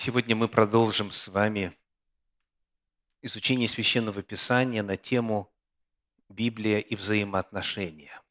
Сегодня 0.00 0.36
мы 0.36 0.46
продолжим 0.46 1.10
с 1.10 1.26
вами 1.26 1.76
изучение 3.20 3.66
Священного 3.66 4.22
Писания 4.22 4.84
на 4.84 4.96
тему 4.96 5.52
«Библия 6.28 6.78
и 6.78 6.94
взаимоотношения». 6.94 8.22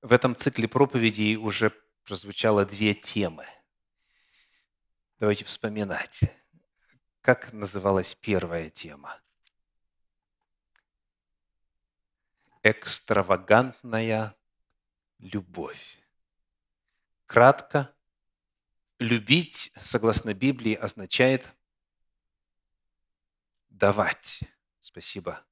В 0.00 0.12
этом 0.12 0.34
цикле 0.34 0.66
проповедей 0.66 1.36
уже 1.36 1.70
прозвучало 2.02 2.66
две 2.66 2.92
темы. 2.92 3.46
Давайте 5.20 5.44
вспоминать. 5.44 6.22
Как 7.20 7.52
называлась 7.52 8.16
первая 8.16 8.68
тема? 8.68 9.22
Экстравагантная 12.64 14.34
любовь. 15.20 16.00
Кратко, 17.26 17.91
любить, 19.02 19.72
согласно 19.76 20.32
Библии, 20.32 20.74
означает 20.74 21.54
давать. 23.68 24.40
Спасибо. 24.80 25.44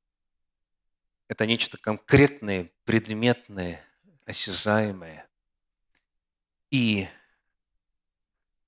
Это 1.29 1.47
нечто 1.47 1.77
конкретное, 1.79 2.71
предметное, 2.85 3.85
осязаемое. 4.25 5.29
И 6.71 7.09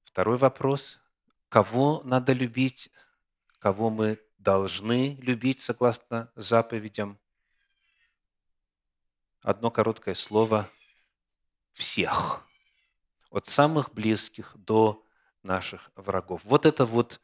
второй 0.04 0.36
вопрос. 0.36 1.00
Кого 1.48 2.02
надо 2.04 2.32
любить? 2.32 2.90
Кого 3.58 3.90
мы 3.90 4.20
должны 4.38 5.16
любить, 5.16 5.60
согласно 5.60 6.30
заповедям? 6.34 7.18
Одно 9.40 9.70
короткое 9.70 10.14
слово– 10.14 10.70
всех 11.72 12.46
от 13.32 13.46
самых 13.46 13.92
близких 13.92 14.54
до 14.56 15.04
наших 15.42 15.90
врагов. 15.96 16.42
Вот 16.44 16.66
это 16.66 16.84
вот 16.84 17.20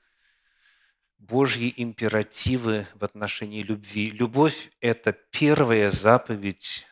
Божьи 1.18 1.72
императивы 1.76 2.86
в 2.94 3.04
отношении 3.04 3.62
любви. 3.62 4.10
Любовь– 4.10 4.70
это 4.80 5.12
первая 5.12 5.90
заповедь 5.90 6.86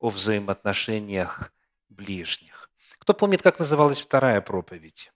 о 0.00 0.10
взаимоотношениях 0.10 1.52
ближних. 1.88 2.68
Кто 2.98 3.14
помнит, 3.14 3.42
как 3.42 3.58
называлась 3.58 4.00
вторая 4.00 4.40
проповедь? 4.40 5.12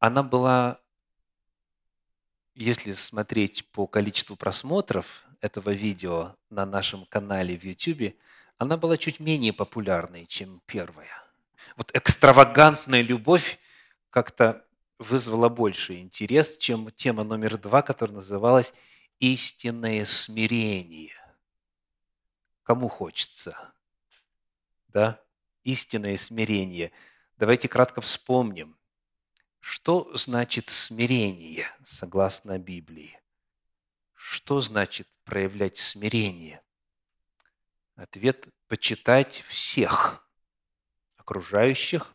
Она 0.00 0.22
была, 0.22 0.80
если 2.54 2.92
смотреть 2.92 3.70
по 3.70 3.86
количеству 3.86 4.36
просмотров 4.36 5.24
этого 5.40 5.70
видео 5.70 6.36
на 6.50 6.66
нашем 6.66 7.06
канале 7.06 7.56
в 7.56 7.64
YouTube, 7.64 8.16
она 8.58 8.76
была 8.76 8.96
чуть 8.96 9.20
менее 9.20 9.52
популярной, 9.52 10.26
чем 10.26 10.60
первая. 10.66 11.24
Вот 11.76 11.90
экстравагантная 11.94 13.02
любовь 13.02 13.58
как-то 14.10 14.64
вызвала 14.98 15.48
больше 15.48 15.96
интерес, 15.96 16.58
чем 16.58 16.90
тема 16.90 17.22
номер 17.22 17.56
два, 17.56 17.82
которая 17.82 18.16
называлась 18.16 18.74
«Истинное 19.20 20.04
смирение». 20.04 21.12
Кому 22.64 22.88
хочется? 22.88 23.72
Да? 24.88 25.22
Истинное 25.62 26.16
смирение. 26.16 26.92
Давайте 27.36 27.68
кратко 27.68 28.00
вспомним, 28.00 28.76
что 29.60 30.14
значит 30.16 30.68
смирение, 30.68 31.66
согласно 31.84 32.58
Библии. 32.58 33.18
Что 34.14 34.58
значит 34.58 35.08
проявлять 35.24 35.76
смирение? 35.76 36.60
Ответ– 37.98 38.46
почитать 38.68 39.40
всех 39.48 40.24
окружающих 41.16 42.14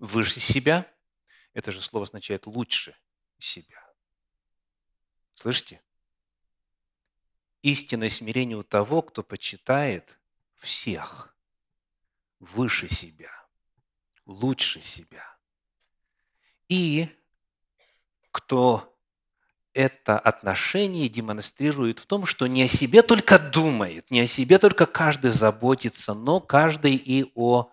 выше 0.00 0.40
себя. 0.40 0.92
Это 1.52 1.70
же 1.70 1.80
слово 1.80 2.06
означает 2.06 2.48
лучше 2.48 2.96
себя. 3.38 3.88
Слышите? 5.36 5.80
Истинное 7.62 8.08
смирение 8.08 8.56
у 8.56 8.64
того, 8.64 9.02
кто 9.02 9.22
почитает 9.22 10.18
всех 10.56 11.36
выше 12.40 12.88
себя, 12.88 13.30
лучше 14.26 14.82
себя. 14.82 15.38
И 16.68 17.08
кто 18.32 18.89
это 19.72 20.18
отношение 20.18 21.08
демонстрирует 21.08 22.00
в 22.00 22.06
том, 22.06 22.26
что 22.26 22.46
не 22.46 22.64
о 22.64 22.68
себе 22.68 23.02
только 23.02 23.38
думает, 23.38 24.10
не 24.10 24.20
о 24.20 24.26
себе 24.26 24.58
только 24.58 24.86
каждый 24.86 25.30
заботится, 25.30 26.14
но 26.14 26.40
каждый 26.40 26.96
и 26.96 27.30
о 27.34 27.70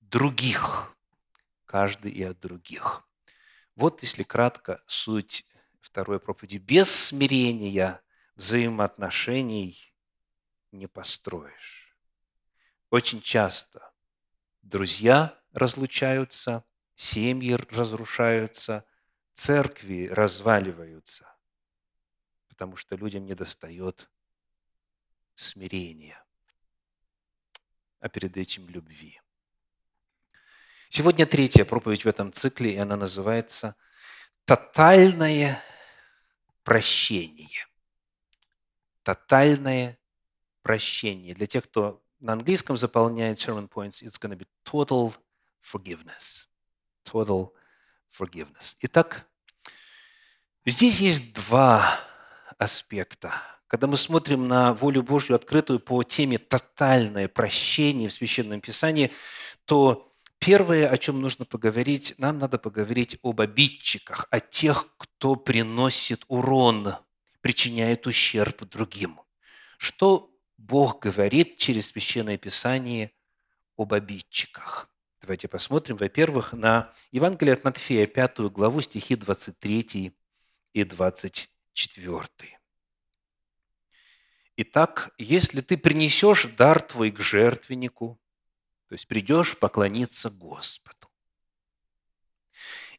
других. 0.00 0.94
Каждый 1.66 2.12
и 2.12 2.22
о 2.22 2.34
других. 2.34 3.06
Вот, 3.76 4.02
если 4.02 4.22
кратко, 4.22 4.82
суть 4.86 5.46
второй 5.80 6.20
проповеди. 6.20 6.58
Без 6.58 6.90
смирения 6.90 8.00
взаимоотношений 8.36 9.94
не 10.72 10.86
построишь. 10.86 11.96
Очень 12.90 13.20
часто 13.20 13.92
друзья 14.62 15.38
разлучаются, 15.52 16.64
семьи 16.96 17.54
разрушаются– 17.70 18.84
церкви 19.34 20.06
разваливаются, 20.06 21.26
потому 22.48 22.76
что 22.76 22.96
людям 22.96 23.26
не 23.26 23.34
достает 23.34 24.10
смирения, 25.34 26.24
а 28.00 28.08
перед 28.08 28.36
этим 28.36 28.68
любви. 28.68 29.20
Сегодня 30.88 31.26
третья 31.26 31.64
проповедь 31.64 32.04
в 32.04 32.08
этом 32.08 32.32
цикле, 32.32 32.74
и 32.74 32.78
она 32.78 32.96
называется 32.96 33.74
«Тотальное 34.44 35.60
прощение». 36.62 37.66
Тотальное 39.02 39.98
прощение. 40.62 41.34
Для 41.34 41.46
тех, 41.46 41.64
кто 41.64 42.02
на 42.20 42.34
английском 42.34 42.76
заполняет 42.76 43.38
sermon 43.38 43.68
points, 43.68 44.02
it's 44.02 44.18
going 44.18 44.30
to 44.30 44.36
be 44.36 44.46
total 44.64 45.12
forgiveness. 45.60 46.48
Total 47.04 47.52
forgiveness. 48.18 48.76
Итак, 48.80 49.26
здесь 50.64 51.00
есть 51.00 51.32
два 51.32 52.00
аспекта. 52.58 53.32
Когда 53.66 53.86
мы 53.86 53.96
смотрим 53.96 54.46
на 54.46 54.72
волю 54.74 55.02
Божью, 55.02 55.34
открытую 55.34 55.80
по 55.80 56.02
теме 56.02 56.38
«тотальное 56.38 57.28
прощение» 57.28 58.08
в 58.08 58.12
Священном 58.12 58.60
Писании, 58.60 59.12
то 59.64 60.14
первое, 60.38 60.88
о 60.88 60.96
чем 60.98 61.20
нужно 61.20 61.44
поговорить, 61.44 62.14
нам 62.18 62.38
надо 62.38 62.58
поговорить 62.58 63.18
об 63.22 63.40
обидчиках, 63.40 64.26
о 64.30 64.38
тех, 64.38 64.94
кто 64.96 65.34
приносит 65.34 66.24
урон, 66.28 66.94
причиняет 67.40 68.06
ущерб 68.06 68.62
другим. 68.64 69.20
Что 69.78 70.30
Бог 70.56 71.00
говорит 71.00 71.58
через 71.58 71.88
Священное 71.88 72.38
Писание 72.38 73.10
об 73.76 73.92
обидчиках? 73.92 74.88
Давайте 75.24 75.48
посмотрим, 75.48 75.96
во-первых, 75.96 76.52
на 76.52 76.92
Евангелие 77.10 77.54
от 77.54 77.64
Матфея, 77.64 78.06
пятую 78.06 78.50
главу, 78.50 78.82
стихи 78.82 79.16
23 79.16 80.14
и 80.74 80.84
24. 80.84 82.28
Итак, 84.58 85.14
если 85.16 85.62
ты 85.62 85.78
принесешь 85.78 86.44
дар 86.58 86.82
твой 86.82 87.10
к 87.10 87.20
жертвеннику, 87.20 88.20
то 88.88 88.92
есть 88.92 89.08
придешь 89.08 89.56
поклониться 89.56 90.28
Господу, 90.28 91.08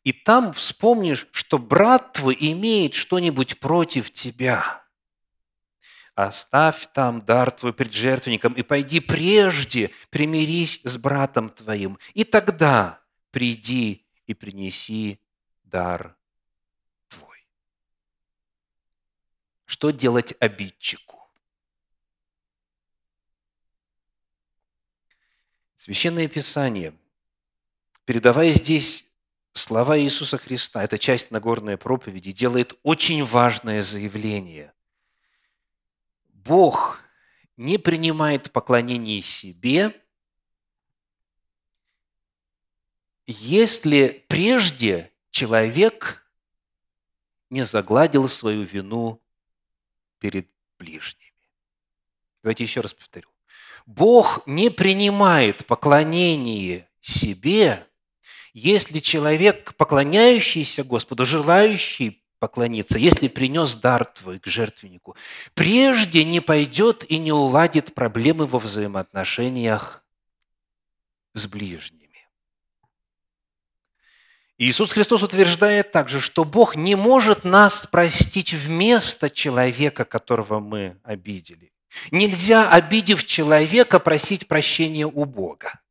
и 0.03 0.11
там 0.11 0.51
вспомнишь, 0.53 1.27
что 1.31 1.59
брат 1.59 2.13
твой 2.13 2.35
имеет 2.39 2.95
что-нибудь 2.95 3.59
против 3.59 4.09
тебя– 4.09 4.81
оставь 6.15 6.87
там 6.93 7.23
дар 7.23 7.51
твой 7.51 7.73
пред 7.73 7.93
жертвенником 7.93 8.53
и 8.53 8.63
пойди 8.63 9.01
прежде, 9.01 9.91
примирись 10.09 10.79
с 10.83 10.97
братом 10.97 11.49
твоим, 11.49 11.99
и 12.13 12.23
тогда 12.23 13.01
приди 13.31 14.05
и 14.25 14.33
принеси 14.33 15.19
дар 15.63 16.15
твой. 17.09 17.45
Что 19.65 19.91
делать 19.91 20.33
обидчику? 20.39 21.29
Священное 25.75 26.27
Писание, 26.27 26.95
передавая 28.05 28.53
здесь 28.53 29.05
слова 29.51 29.99
Иисуса 29.99 30.37
Христа, 30.37 30.83
это 30.83 30.97
часть 30.97 31.29
Нагорной 31.29 31.77
проповеди, 31.77 32.31
делает 32.31 32.73
очень 32.83 33.23
важное 33.23 33.81
заявление. 33.81 34.73
Бог 36.45 37.01
не 37.57 37.79
принимает 37.79 38.51
поклонение 38.51 39.21
себе, 39.21 39.99
если 43.25 44.23
прежде 44.27 45.11
человек 45.31 46.23
не 47.49 47.63
загладил 47.63 48.27
свою 48.29 48.61
вину 48.61 49.21
перед 50.19 50.47
ближними. 50.77 51.33
Давайте 52.43 52.63
еще 52.63 52.81
раз 52.81 52.93
повторю. 52.93 53.29
Бог 53.87 54.45
не 54.45 54.69
принимает 54.69 55.65
поклонение 55.65 56.87
себе, 57.01 57.87
если 58.53 58.99
человек, 58.99 59.73
поклоняющийся 59.75 60.83
Господу, 60.83 61.25
желающий 61.25 62.24
поклониться, 62.39 62.97
если 62.97 63.27
принес 63.27 63.75
дар 63.75 64.05
твой 64.05 64.39
к 64.39 64.47
жертвеннику, 64.47 65.15
прежде 65.53 66.23
не 66.23 66.39
пойдет 66.39 67.05
и 67.09 67.17
не 67.17 67.31
уладит 67.31 67.93
проблемы 67.93 68.45
во 68.45 68.59
взаимоотношениях 68.59 70.03
с 71.33 71.47
ближними. 71.47 72.05
Иисус 74.57 74.93
Христос 74.93 75.21
утверждает 75.21 75.91
также, 75.91 76.21
что 76.21 76.45
Бог 76.45 76.77
не 76.77 76.95
может 76.95 77.43
нас 77.43 77.85
простить 77.87 78.53
вместо 78.53 79.29
человека, 79.29 80.05
которого 80.05 80.59
мы 80.59 80.97
обидели. 81.03 81.73
Нельзя, 82.11 82.69
обидев 82.69 83.25
человека, 83.25 83.99
просить 83.99 84.47
прощения 84.47 85.05
у 85.05 85.25
Бога. 85.25 85.81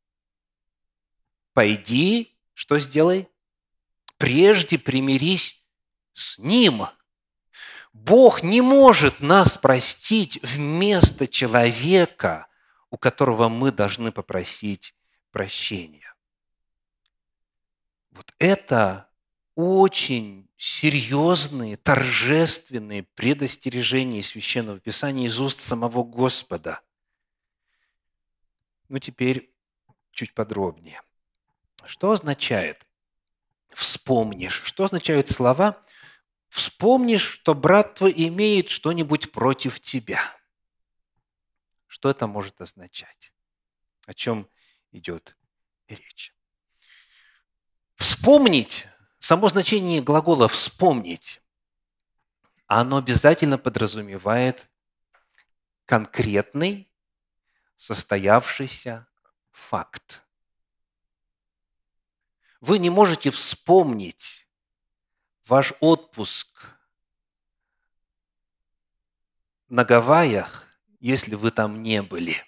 Пойди, 1.52 2.36
что 2.54 2.78
сделай? 2.78 3.28
Прежде 4.16 4.78
примирись 4.78 5.63
с 6.14 6.38
Ним. 6.38 6.86
Бог 7.92 8.42
не 8.42 8.60
может 8.60 9.20
нас 9.20 9.58
простить 9.58 10.40
вместо 10.42 11.28
человека, 11.28 12.46
у 12.90 12.96
которого 12.96 13.48
мы 13.48 13.70
должны 13.70 14.10
попросить 14.10 14.94
прощения. 15.30 16.14
Вот 18.10 18.32
это 18.38 19.10
очень 19.54 20.48
серьезные, 20.56 21.76
торжественные 21.76 23.02
предостережения 23.02 24.22
Священного 24.22 24.80
Писания 24.80 25.26
из 25.26 25.38
уст 25.40 25.60
самого 25.60 26.04
Господа. 26.04 26.80
Ну, 28.88 28.98
теперь 28.98 29.52
чуть 30.12 30.34
подробнее. 30.34 31.00
Что 31.84 32.12
означает 32.12 32.86
«вспомнишь»? 33.72 34.62
Что 34.64 34.84
означают 34.84 35.28
слова 35.28 35.82
«вспомнишь, 36.54 37.22
что 37.22 37.52
брат 37.52 37.96
твой 37.96 38.14
имеет 38.28 38.68
что-нибудь 38.68 39.32
против 39.32 39.80
тебя»? 39.80 40.20
Что 41.88 42.10
это 42.10 42.28
может 42.28 42.60
означать? 42.60 43.32
О 44.06 44.14
чем 44.14 44.48
идет 44.92 45.36
речь? 45.88 46.32
Вспомнить, 47.96 48.86
само 49.18 49.48
значение 49.48 50.00
глагола 50.00 50.46
«вспомнить», 50.46 51.42
оно 52.68 52.98
обязательно 52.98 53.58
подразумевает 53.58 54.70
конкретный, 55.86 56.88
состоявшийся 57.74 59.08
факт. 59.50 60.22
Вы 62.60 62.78
не 62.78 62.90
можете 62.90 63.30
вспомнить 63.32 64.43
ваш 65.46 65.72
отпуск 65.80 66.48
на 69.68 69.84
Гавайях, 69.84 70.64
если 71.00 71.34
вы 71.34 71.50
там 71.50 71.82
не 71.82 72.02
были. 72.02 72.42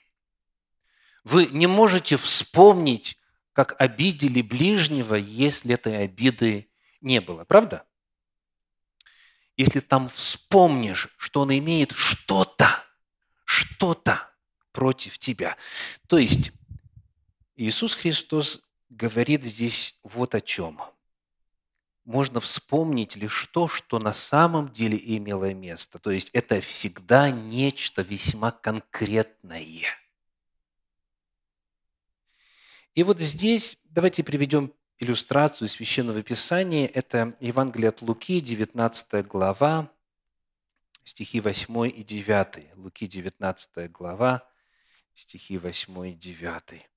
Вы 1.24 1.46
не 1.46 1.66
можете 1.66 2.16
вспомнить 2.16 3.18
как 3.52 3.74
обидели 3.80 4.42
ближнего, 4.42 5.14
если 5.14 5.74
этой 5.74 6.04
обиды 6.04 6.70
не 7.00 7.20
было. 7.20 7.44
Правда? 7.44 7.86
Если 9.56 9.80
там 9.80 10.10
вспомнишь, 10.10 11.08
что 11.16 11.40
он 11.40 11.56
имеет 11.56 11.92
что-то, 11.92 12.84
что-то 13.44 14.30
против 14.72 15.18
тебя. 15.18 15.56
То 16.06 16.18
есть 16.18 16.52
Иисус 17.56 17.94
Христос 17.94 18.60
говорит 18.90 19.42
здесь 19.42 19.98
вот 20.02 20.34
о 20.34 20.42
чем. 20.42 20.80
Можно 22.06 22.40
вспомнить 22.40 23.14
лишь 23.16 23.46
то, 23.52 23.68
что 23.68 23.98
на 23.98 24.14
самом 24.14 24.72
деле 24.72 24.98
имело 24.98 25.52
место. 25.52 25.98
То 25.98 26.10
есть 26.10 26.30
это 26.32 26.62
всегда 26.62 27.30
нечто 27.30 28.00
весьма 28.00 28.50
конкретное– 28.50 29.66
и 32.96 33.02
вот 33.02 33.20
здесь 33.20 33.76
давайте 33.84 34.24
приведем 34.24 34.72
иллюстрацию 34.98 35.68
Священного 35.68 36.22
Писания. 36.22 36.86
Это 36.86 37.36
Евангелие 37.40 37.90
от 37.90 38.00
Луки, 38.00 38.40
19 38.40 39.26
глава, 39.26 39.90
стихи 41.04 41.42
8 41.42 41.88
и 41.94 42.02
9. 42.02 42.74
Луки, 42.76 43.06
19 43.06 43.92
глава, 43.92 44.48
стихи 45.12 45.58
8 45.58 46.08
и 46.08 46.14
9. 46.14 46.88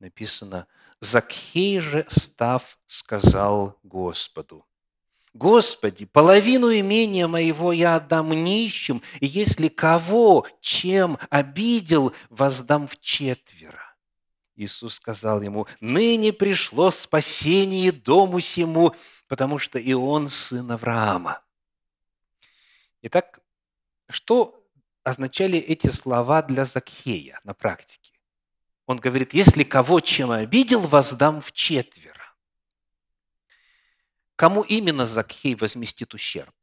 Написано, 0.00 0.66
«Закхей 1.00 1.78
же, 1.78 2.06
став, 2.08 2.78
сказал 2.86 3.78
Господу, 3.82 4.66
Господи, 5.32 6.06
половину 6.06 6.74
имения 6.74 7.28
моего 7.28 7.72
я 7.72 7.96
отдам 7.96 8.30
нищим, 8.32 9.00
и 9.20 9.26
если 9.26 9.68
кого 9.68 10.46
чем 10.60 11.18
обидел, 11.28 12.12
воздам 12.30 12.88
в 12.88 12.98
четверо. 12.98 13.94
Иисус 14.56 14.94
сказал 14.94 15.40
ему, 15.40 15.68
«Ныне 15.80 16.32
пришло 16.32 16.90
спасение 16.90 17.92
дому 17.92 18.40
сему, 18.40 18.94
потому 19.28 19.58
что 19.58 19.78
и 19.78 19.92
он 19.92 20.26
сын 20.26 20.72
Авраама». 20.72 21.40
Итак, 23.02 23.40
что 24.08 24.66
означали 25.04 25.58
эти 25.58 25.86
слова 25.86 26.42
для 26.42 26.64
Закхея 26.64 27.40
на 27.44 27.54
практике? 27.54 28.19
Он 28.90 28.96
говорит, 28.96 29.34
если 29.34 29.62
кого 29.62 30.00
чем 30.00 30.32
обидел, 30.32 30.80
воздам 30.80 31.40
в 31.40 31.52
четверо. 31.52 32.34
Кому 34.34 34.62
именно 34.62 35.06
Закхей 35.06 35.54
возместит 35.54 36.12
ущерб? 36.12 36.56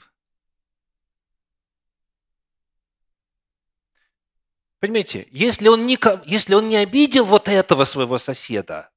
Понимаете, 4.79 5.29
если 5.31 5.69
он, 5.69 5.85
не, 5.85 5.97
если 6.25 6.53
он 6.53 6.68
не 6.68 6.75
обидел 6.75 7.24
вот 7.24 7.47
этого 7.47 7.85
своего 7.85 8.18
соседа, 8.18 8.89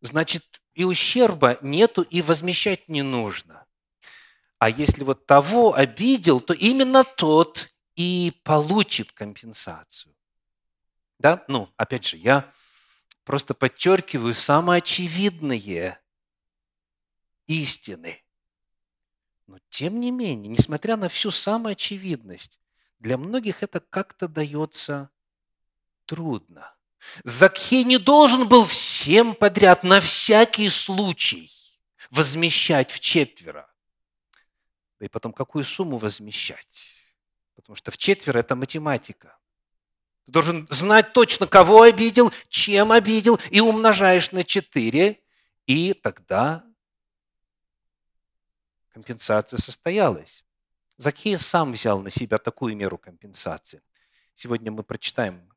значит 0.00 0.60
и 0.74 0.82
ущерба 0.82 1.56
нету, 1.62 2.02
и 2.02 2.20
возмещать 2.20 2.88
не 2.88 3.02
нужно. 3.02 3.64
А 4.58 4.68
если 4.68 5.04
вот 5.04 5.24
того 5.24 5.72
обидел, 5.72 6.40
то 6.40 6.52
именно 6.52 7.04
тот 7.04 7.72
и 7.94 8.40
получит 8.42 9.12
компенсацию. 9.12 10.16
Да? 11.20 11.44
Ну, 11.48 11.70
опять 11.76 12.06
же, 12.06 12.16
я 12.16 12.50
просто 13.24 13.52
подчеркиваю 13.52 14.32
самые 14.34 14.78
очевидные 14.78 16.00
истины. 17.46 18.24
Но 19.46 19.58
тем 19.68 20.00
не 20.00 20.10
менее, 20.10 20.48
несмотря 20.48 20.96
на 20.96 21.10
всю 21.10 21.30
самоочевидность, 21.30 22.58
для 23.00 23.18
многих 23.18 23.62
это 23.62 23.80
как-то 23.80 24.28
дается 24.28 25.10
трудно. 26.06 26.74
Закхей 27.22 27.84
не 27.84 27.98
должен 27.98 28.48
был 28.48 28.64
всем 28.64 29.34
подряд, 29.34 29.82
на 29.82 30.00
всякий 30.00 30.70
случай, 30.70 31.52
возмещать 32.10 32.90
в 32.90 33.00
четверо. 33.00 33.70
Да 34.98 35.04
и 35.04 35.08
потом, 35.10 35.34
какую 35.34 35.64
сумму 35.64 35.98
возмещать? 35.98 36.94
Потому 37.56 37.76
что 37.76 37.90
в 37.90 37.98
четверо 37.98 38.38
это 38.38 38.56
математика. 38.56 39.36
Ты 40.24 40.32
должен 40.32 40.66
знать 40.70 41.12
точно, 41.12 41.46
кого 41.46 41.82
обидел, 41.82 42.32
чем 42.48 42.92
обидел, 42.92 43.38
и 43.50 43.60
умножаешь 43.60 44.32
на 44.32 44.44
четыре, 44.44 45.20
и 45.66 45.94
тогда 45.94 46.64
компенсация 48.92 49.58
состоялась. 49.58 50.44
Закхей 50.96 51.38
сам 51.38 51.72
взял 51.72 52.00
на 52.00 52.10
себя 52.10 52.38
такую 52.38 52.76
меру 52.76 52.98
компенсации. 52.98 53.82
Сегодня 54.34 54.70
мы 54.70 54.82
прочитаем, 54.82 55.50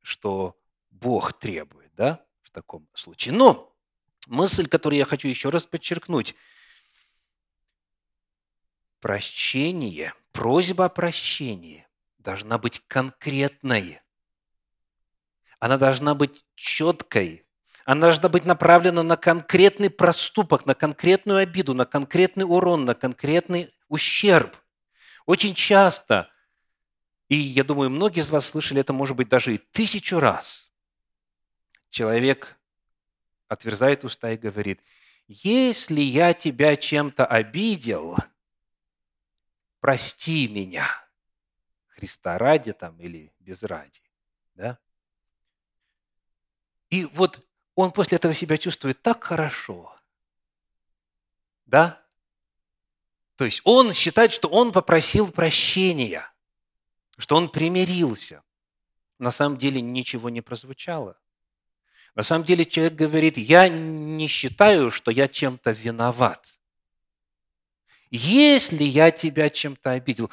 что 0.00 0.58
Бог 0.90 1.38
требует 1.38 1.94
да, 1.94 2.24
в 2.42 2.50
таком 2.50 2.88
случае. 2.94 3.34
Но 3.34 3.76
мысль, 4.26 4.66
которую 4.66 4.98
я 4.98 5.04
хочу 5.04 5.28
еще 5.28 5.50
раз 5.50 5.66
подчеркнуть, 5.66 6.34
прощение, 9.00 10.14
просьба 10.32 10.86
о 10.86 10.88
прощении 10.88 11.86
должна 12.22 12.58
быть 12.58 12.82
конкретной. 12.86 14.00
Она 15.58 15.76
должна 15.76 16.14
быть 16.14 16.44
четкой, 16.54 17.46
она 17.84 18.02
должна 18.02 18.28
быть 18.28 18.44
направлена 18.44 19.02
на 19.02 19.16
конкретный 19.16 19.90
проступок, 19.90 20.66
на 20.66 20.74
конкретную 20.74 21.38
обиду, 21.38 21.74
на 21.74 21.86
конкретный 21.86 22.44
урон, 22.44 22.84
на 22.84 22.94
конкретный 22.94 23.72
ущерб. 23.88 24.56
Очень 25.26 25.54
часто, 25.54 26.30
и 27.28 27.36
я 27.36 27.64
думаю, 27.64 27.90
многие 27.90 28.20
из 28.20 28.30
вас 28.30 28.46
слышали 28.46 28.80
это, 28.80 28.92
может 28.92 29.16
быть, 29.16 29.28
даже 29.28 29.54
и 29.54 29.58
тысячу 29.58 30.18
раз, 30.18 30.70
человек 31.88 32.58
отверзает 33.48 34.04
уста 34.04 34.30
и 34.30 34.36
говорит, 34.36 34.80
если 35.26 36.00
я 36.00 36.32
тебя 36.32 36.76
чем-то 36.76 37.26
обидел, 37.26 38.16
прости 39.80 40.48
меня. 40.48 40.99
Христа 42.00 42.38
ради 42.38 42.72
там 42.72 42.98
или 42.98 43.30
без 43.40 43.62
ради. 43.62 44.00
Да? 44.54 44.78
И 46.88 47.04
вот 47.04 47.46
он 47.74 47.92
после 47.92 48.16
этого 48.16 48.32
себя 48.32 48.56
чувствует 48.56 49.02
так 49.02 49.22
хорошо. 49.22 49.94
Да? 51.66 52.02
То 53.36 53.44
есть 53.44 53.60
он 53.64 53.92
считает, 53.92 54.32
что 54.32 54.48
он 54.48 54.72
попросил 54.72 55.30
прощения, 55.30 56.26
что 57.18 57.36
он 57.36 57.50
примирился. 57.50 58.42
На 59.18 59.30
самом 59.30 59.58
деле 59.58 59.82
ничего 59.82 60.30
не 60.30 60.40
прозвучало. 60.40 61.18
На 62.14 62.22
самом 62.22 62.46
деле 62.46 62.64
человек 62.64 62.94
говорит, 62.94 63.36
я 63.36 63.68
не 63.68 64.26
считаю, 64.26 64.90
что 64.90 65.10
я 65.10 65.28
чем-то 65.28 65.70
виноват. 65.72 66.58
Если 68.10 68.84
я 68.84 69.10
тебя 69.10 69.50
чем-то 69.50 69.90
обидел, 69.90 70.30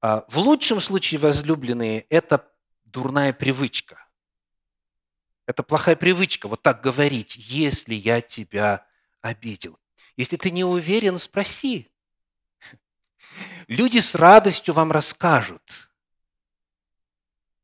в 0.00 0.38
лучшем 0.38 0.80
случае, 0.80 1.20
возлюбленные, 1.20 2.02
это 2.08 2.48
дурная 2.84 3.32
привычка. 3.32 4.06
Это 5.46 5.62
плохая 5.62 5.96
привычка, 5.96 6.46
вот 6.46 6.62
так 6.62 6.82
говорить, 6.82 7.36
если 7.36 7.94
я 7.94 8.20
тебя 8.20 8.86
обидел. 9.22 9.78
Если 10.16 10.36
ты 10.36 10.50
не 10.50 10.64
уверен, 10.64 11.18
спроси. 11.18 11.88
Люди 13.66 13.98
с 13.98 14.14
радостью 14.14 14.74
вам 14.74 14.92
расскажут, 14.92 15.90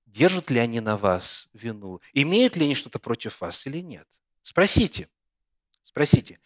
держат 0.07 0.51
ли 0.51 0.61
они 0.61 0.81
на 0.81 0.97
вас 0.97 1.49
вину, 1.53 2.01
имеют 2.13 2.57
ли 2.57 2.65
они 2.65 2.75
что-то 2.75 2.99
против 2.99 3.41
вас 3.41 3.67
или 3.67 3.79
нет. 3.79 4.09
Спросите. 4.43 5.09
Спросите. 5.83 6.39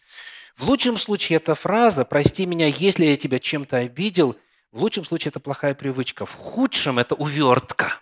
В 0.55 0.67
лучшем 0.67 0.97
случае 0.97 1.37
эта 1.37 1.55
фраза 1.55 2.05
«прости 2.05 2.45
меня, 2.45 2.67
если 2.67 3.05
я 3.05 3.17
тебя 3.17 3.39
чем-то 3.39 3.77
обидел» 3.77 4.37
в 4.71 4.81
лучшем 4.81 5.05
случае 5.05 5.29
это 5.29 5.39
плохая 5.39 5.73
привычка. 5.73 6.25
В 6.25 6.33
худшем 6.33 6.99
это 6.99 7.15
увертка. 7.15 7.99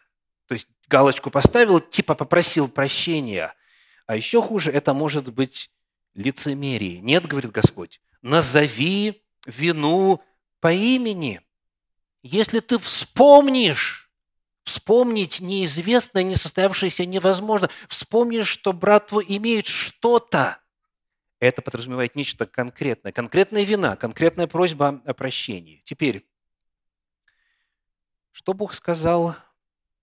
То 0.47 0.53
есть 0.53 0.67
галочку 0.87 1.29
поставил, 1.29 1.79
типа 1.79 2.15
попросил 2.15 2.67
прощения. 2.69 3.53
А 4.05 4.15
еще 4.15 4.41
хуже 4.41 4.71
это 4.71 4.93
может 4.93 5.33
быть 5.33 5.69
лицемерие. 6.13 6.99
Нет, 6.99 7.25
говорит 7.25 7.51
Господь, 7.51 8.01
назови 8.21 9.23
вину 9.45 10.21
по 10.59 10.71
имени. 10.73 11.41
Если 12.23 12.59
ты 12.59 12.79
вспомнишь, 12.79 14.09
вспомнить 14.63 15.39
неизвестное, 15.39 16.23
несостоявшееся 16.23 17.05
невозможно, 17.05 17.69
вспомнишь, 17.87 18.47
что 18.47 18.73
брат 18.73 19.07
твой 19.07 19.25
имеет 19.27 19.67
что-то, 19.67 20.59
это 21.39 21.61
подразумевает 21.61 22.15
нечто 22.15 22.45
конкретное, 22.45 23.11
конкретная 23.11 23.63
вина, 23.63 23.95
конкретная 23.95 24.47
просьба 24.47 25.01
о 25.05 25.13
прощении. 25.13 25.81
Теперь, 25.85 26.27
что 28.37 28.53
Бог 28.53 28.75
сказал, 28.75 29.35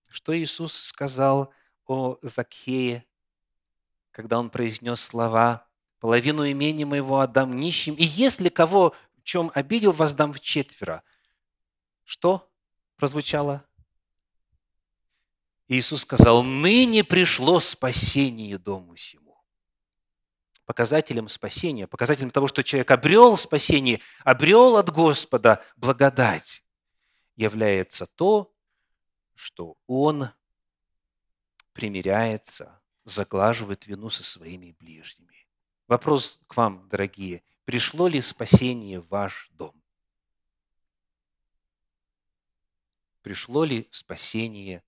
что 0.09 0.37
Иисус 0.37 0.73
сказал 0.73 1.53
о 1.85 2.17
Закхее, 2.21 3.05
когда 4.11 4.37
Он 4.37 4.49
произнес 4.49 4.99
слова 4.99 5.65
«Половину 6.01 6.43
имени 6.43 6.83
моего 6.83 7.21
отдам 7.21 7.55
нищим, 7.55 7.95
и 7.95 8.03
если 8.03 8.49
кого 8.49 8.93
в 9.15 9.23
чем 9.23 9.53
обидел, 9.55 9.93
воздам 9.93 10.33
в 10.33 10.41
четверо». 10.41 11.01
Что 12.03 12.51
прозвучало? 12.97 13.65
Иисус 15.69 16.01
сказал, 16.01 16.43
«Ныне 16.43 17.05
пришло 17.05 17.61
спасение 17.61 18.57
дому 18.57 18.97
сему» 18.97 19.41
показателем 20.65 21.29
спасения, 21.29 21.87
показателем 21.87 22.31
того, 22.31 22.47
что 22.47 22.63
человек 22.63 22.91
обрел 22.91 23.37
спасение, 23.37 24.01
обрел 24.23 24.77
от 24.77 24.89
Господа 24.89 25.63
благодать, 25.77 26.64
является 27.35 28.05
то, 28.05 28.53
что 29.33 29.77
он 29.87 30.29
примиряется, 31.73 32.81
заглаживает 33.03 33.85
вину 33.85 34.09
со 34.09 34.23
своими 34.23 34.71
ближними. 34.79 35.47
Вопрос 35.87 36.39
к 36.47 36.55
вам, 36.55 36.87
дорогие. 36.89 37.43
Пришло 37.65 38.07
ли 38.07 38.21
спасение 38.21 38.99
в 38.99 39.07
ваш 39.09 39.49
дом? 39.51 39.81
Пришло 43.21 43.63
ли 43.63 43.87
спасение 43.91 44.83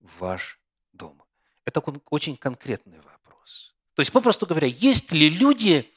в 0.00 0.18
ваш 0.18 0.60
дом? 0.92 1.22
Это 1.64 1.80
очень 2.10 2.36
конкретный 2.36 3.00
вопрос. 3.00 3.74
То 3.94 4.00
есть, 4.00 4.12
попросту 4.12 4.46
говоря, 4.46 4.66
есть 4.66 5.12
ли 5.12 5.28
люди, 5.28 5.92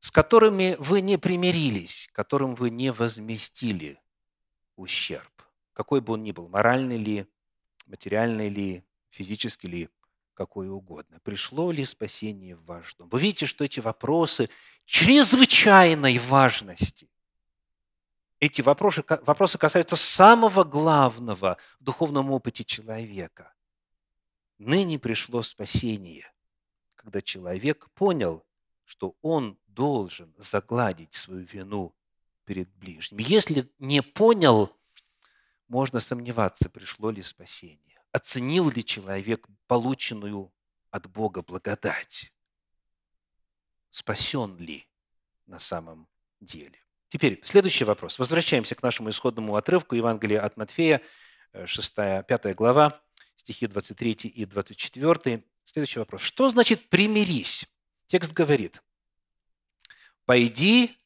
с 0.00 0.10
которыми 0.10 0.76
вы 0.78 1.00
не 1.00 1.18
примирились, 1.18 2.08
которым 2.12 2.54
вы 2.54 2.70
не 2.70 2.92
возместили 2.92 4.00
ущерб, 4.78 5.42
какой 5.72 6.00
бы 6.00 6.14
он 6.14 6.22
ни 6.22 6.32
был, 6.32 6.48
моральный 6.48 6.96
ли, 6.96 7.26
материальный 7.86 8.48
ли, 8.48 8.84
физический 9.10 9.68
ли, 9.68 9.88
какой 10.34 10.68
угодно. 10.68 11.20
Пришло 11.22 11.70
ли 11.70 11.84
спасение 11.84 12.56
в 12.56 12.64
ваш 12.64 12.94
дом? 12.94 13.08
Вы 13.08 13.20
видите, 13.20 13.46
что 13.46 13.64
эти 13.64 13.80
вопросы 13.80 14.48
чрезвычайной 14.84 16.18
важности. 16.18 17.10
Эти 18.40 18.62
вопросы, 18.62 19.04
вопросы 19.22 19.58
касаются 19.58 19.96
самого 19.96 20.62
главного 20.64 21.56
в 21.80 21.84
духовном 21.84 22.30
опыте 22.30 22.64
человека. 22.64 23.52
Ныне 24.58 24.98
пришло 24.98 25.42
спасение– 25.42 26.30
когда 27.08 27.22
человек 27.22 27.88
понял, 27.94 28.44
что 28.84 29.16
он 29.22 29.58
должен 29.66 30.34
загладить 30.36 31.14
свою 31.14 31.46
вину 31.46 31.94
перед 32.48 32.74
ближним. 32.76 33.18
Если 33.18 33.70
не 33.78 34.02
понял, 34.02 34.74
можно 35.68 36.00
сомневаться, 36.00 36.70
пришло 36.70 37.10
ли 37.10 37.22
спасение. 37.22 38.00
Оценил 38.10 38.70
ли 38.70 38.82
человек 38.82 39.46
полученную 39.66 40.50
от 40.90 41.06
Бога 41.10 41.42
благодать? 41.42 42.32
Спасен 43.90 44.56
ли 44.56 44.88
на 45.44 45.58
самом 45.58 46.08
деле? 46.40 46.82
Теперь 47.08 47.38
следующий 47.44 47.84
вопрос. 47.84 48.18
Возвращаемся 48.18 48.74
к 48.74 48.82
нашему 48.82 49.10
исходному 49.10 49.54
отрывку 49.54 49.94
Евангелия 49.94 50.42
от 50.42 50.56
Матфея, 50.56 51.02
6, 51.66 51.92
э, 51.98 52.24
5 52.26 52.54
глава, 52.54 52.98
стихи 53.36 53.66
23 53.66 54.28
и 54.28 54.46
24. 54.46 55.44
Следующий 55.64 55.98
вопрос. 55.98 56.22
Что 56.22 56.48
значит 56.48 56.88
«примирись»? 56.88 57.66
Текст 58.06 58.32
говорит, 58.32 58.82
«Пойди», 60.24 60.98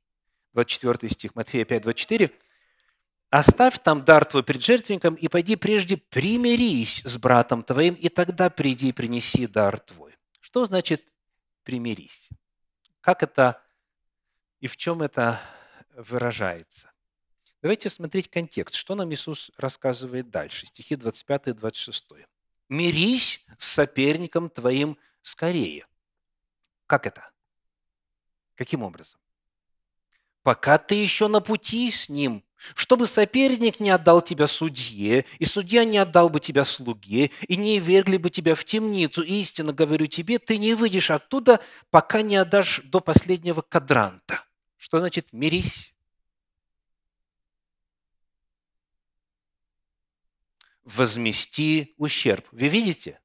24 0.52 1.10
стих, 1.10 1.34
Матфея 1.34 1.64
5, 1.64 1.82
24, 1.82 2.30
«Оставь 3.30 3.82
там 3.82 4.04
дар 4.04 4.24
твой 4.24 4.42
пред 4.42 4.62
жертвенником, 4.62 5.14
и 5.14 5.28
пойди 5.28 5.56
прежде 5.56 5.96
примирись 5.96 7.02
с 7.04 7.16
братом 7.16 7.62
твоим, 7.62 7.94
и 7.94 8.08
тогда 8.08 8.50
приди 8.50 8.90
и 8.90 8.92
принеси 8.92 9.46
дар 9.46 9.80
твой». 9.80 10.14
Что 10.40 10.66
значит 10.66 11.02
«примирись»? 11.62 12.28
Как 13.00 13.22
это 13.22 13.62
и 14.60 14.66
в 14.66 14.76
чем 14.76 15.02
это 15.02 15.40
выражается? 15.94 16.92
Давайте 17.62 17.88
смотреть 17.88 18.28
контекст. 18.28 18.74
Что 18.74 18.94
нам 18.94 19.12
Иисус 19.12 19.50
рассказывает 19.56 20.30
дальше? 20.30 20.66
Стихи 20.66 20.96
25 20.96 21.48
и 21.48 21.52
26 21.52 22.06
мирись 22.72 23.44
с 23.58 23.66
соперником 23.68 24.48
твоим 24.48 24.98
скорее. 25.20 25.86
Как 26.86 27.06
это? 27.06 27.30
Каким 28.54 28.82
образом? 28.82 29.20
Пока 30.42 30.78
ты 30.78 30.96
еще 30.96 31.28
на 31.28 31.40
пути 31.40 31.90
с 31.90 32.08
ним, 32.08 32.44
чтобы 32.74 33.06
соперник 33.06 33.80
не 33.80 33.90
отдал 33.90 34.22
тебя 34.22 34.46
судье, 34.46 35.24
и 35.38 35.44
судья 35.44 35.84
не 35.84 35.98
отдал 35.98 36.30
бы 36.30 36.40
тебя 36.40 36.64
слуге, 36.64 37.30
и 37.46 37.56
не 37.56 37.78
вергли 37.78 38.16
бы 38.16 38.30
тебя 38.30 38.54
в 38.54 38.64
темницу. 38.64 39.22
И 39.22 39.40
истинно 39.40 39.72
говорю 39.72 40.06
тебе, 40.06 40.38
ты 40.38 40.58
не 40.58 40.74
выйдешь 40.74 41.10
оттуда, 41.10 41.60
пока 41.90 42.22
не 42.22 42.36
отдашь 42.36 42.80
до 42.84 43.00
последнего 43.00 43.62
кадранта. 43.62 44.44
Что 44.78 44.98
значит 44.98 45.32
«мирись»? 45.32 45.92
возмести 50.84 51.94
ущерб. 51.96 52.46
Вы 52.52 52.68
видите? 52.68 53.20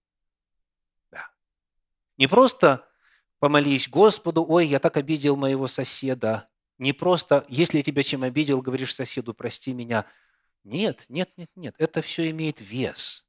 Да. 1.11 1.29
Не 2.17 2.27
просто 2.27 2.87
помолись 3.39 3.89
Господу, 3.89 4.45
ой, 4.47 4.67
я 4.67 4.79
так 4.79 4.97
обидел 4.97 5.35
моего 5.35 5.67
соседа. 5.67 6.49
Не 6.77 6.93
просто, 6.93 7.45
если 7.49 7.77
я 7.77 7.83
тебя 7.83 8.03
чем 8.03 8.23
обидел, 8.23 8.61
говоришь 8.61 8.93
соседу, 8.93 9.33
прости 9.33 9.73
меня. 9.73 10.05
Нет, 10.63 11.05
нет, 11.09 11.29
нет, 11.37 11.49
нет. 11.55 11.75
Это 11.77 12.01
все 12.01 12.29
имеет 12.29 12.61
вес. 12.61 13.25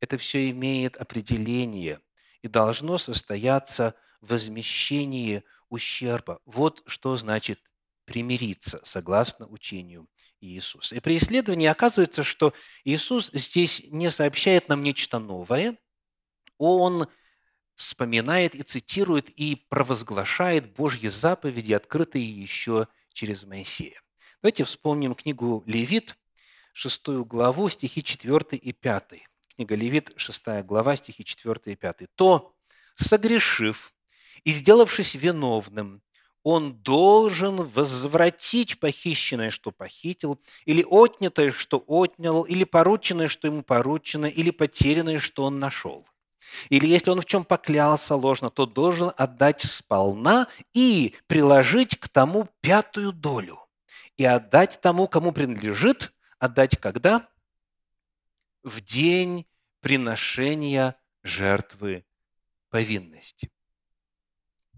Это 0.00 0.18
все 0.18 0.50
имеет 0.50 0.96
определение 0.96 2.00
и 2.42 2.48
должно 2.48 2.96
состояться 2.98 3.94
в 4.20 4.30
возмещении 4.30 5.42
ущерба. 5.68 6.40
Вот 6.44 6.82
что 6.86 7.16
значит 7.16 7.60
примириться, 8.04 8.80
согласно 8.82 9.46
учению 9.46 10.08
Иисуса. 10.40 10.96
И 10.96 11.00
при 11.00 11.16
исследовании 11.16 11.66
оказывается, 11.66 12.22
что 12.22 12.52
Иисус 12.84 13.30
здесь 13.32 13.82
не 13.86 14.10
сообщает 14.10 14.68
нам 14.68 14.82
нечто 14.82 15.18
новое, 15.18 15.78
Он 16.58 17.06
вспоминает 17.80 18.54
и 18.54 18.62
цитирует 18.62 19.30
и 19.30 19.54
провозглашает 19.54 20.72
Божьи 20.74 21.08
заповеди, 21.08 21.72
открытые 21.72 22.30
еще 22.30 22.88
через 23.12 23.44
Моисея. 23.44 24.00
Давайте 24.42 24.64
вспомним 24.64 25.14
книгу 25.14 25.64
Левит, 25.66 26.16
6 26.74 27.08
главу, 27.24 27.68
стихи 27.70 28.02
4 28.02 28.58
и 28.58 28.72
5. 28.72 29.04
Книга 29.56 29.74
Левит, 29.74 30.12
6 30.16 30.62
глава, 30.64 30.94
стихи 30.96 31.24
4 31.24 31.72
и 31.72 31.76
5. 31.76 32.02
«То, 32.14 32.54
согрешив 32.96 33.94
и 34.44 34.52
сделавшись 34.52 35.14
виновным, 35.14 36.02
он 36.42 36.74
должен 36.82 37.64
возвратить 37.64 38.78
похищенное, 38.78 39.50
что 39.50 39.70
похитил, 39.72 40.38
или 40.66 40.86
отнятое, 40.88 41.50
что 41.50 41.82
отнял, 41.86 42.42
или 42.42 42.64
порученное, 42.64 43.28
что 43.28 43.46
ему 43.46 43.62
поручено, 43.62 44.26
или 44.26 44.50
потерянное, 44.50 45.18
что 45.18 45.44
он 45.44 45.58
нашел. 45.58 46.06
Или 46.68 46.86
если 46.86 47.10
он 47.10 47.20
в 47.20 47.24
чем 47.24 47.44
поклялся 47.44 48.14
ложно, 48.14 48.50
то 48.50 48.66
должен 48.66 49.12
отдать 49.16 49.62
сполна 49.62 50.48
и 50.72 51.14
приложить 51.26 51.98
к 51.98 52.08
тому 52.08 52.48
пятую 52.60 53.12
долю. 53.12 53.58
И 54.16 54.24
отдать 54.24 54.80
тому, 54.80 55.08
кому 55.08 55.32
принадлежит, 55.32 56.12
отдать 56.38 56.78
когда? 56.78 57.28
В 58.62 58.80
день 58.80 59.46
приношения 59.80 60.96
жертвы 61.22 62.04
повинности. 62.68 63.50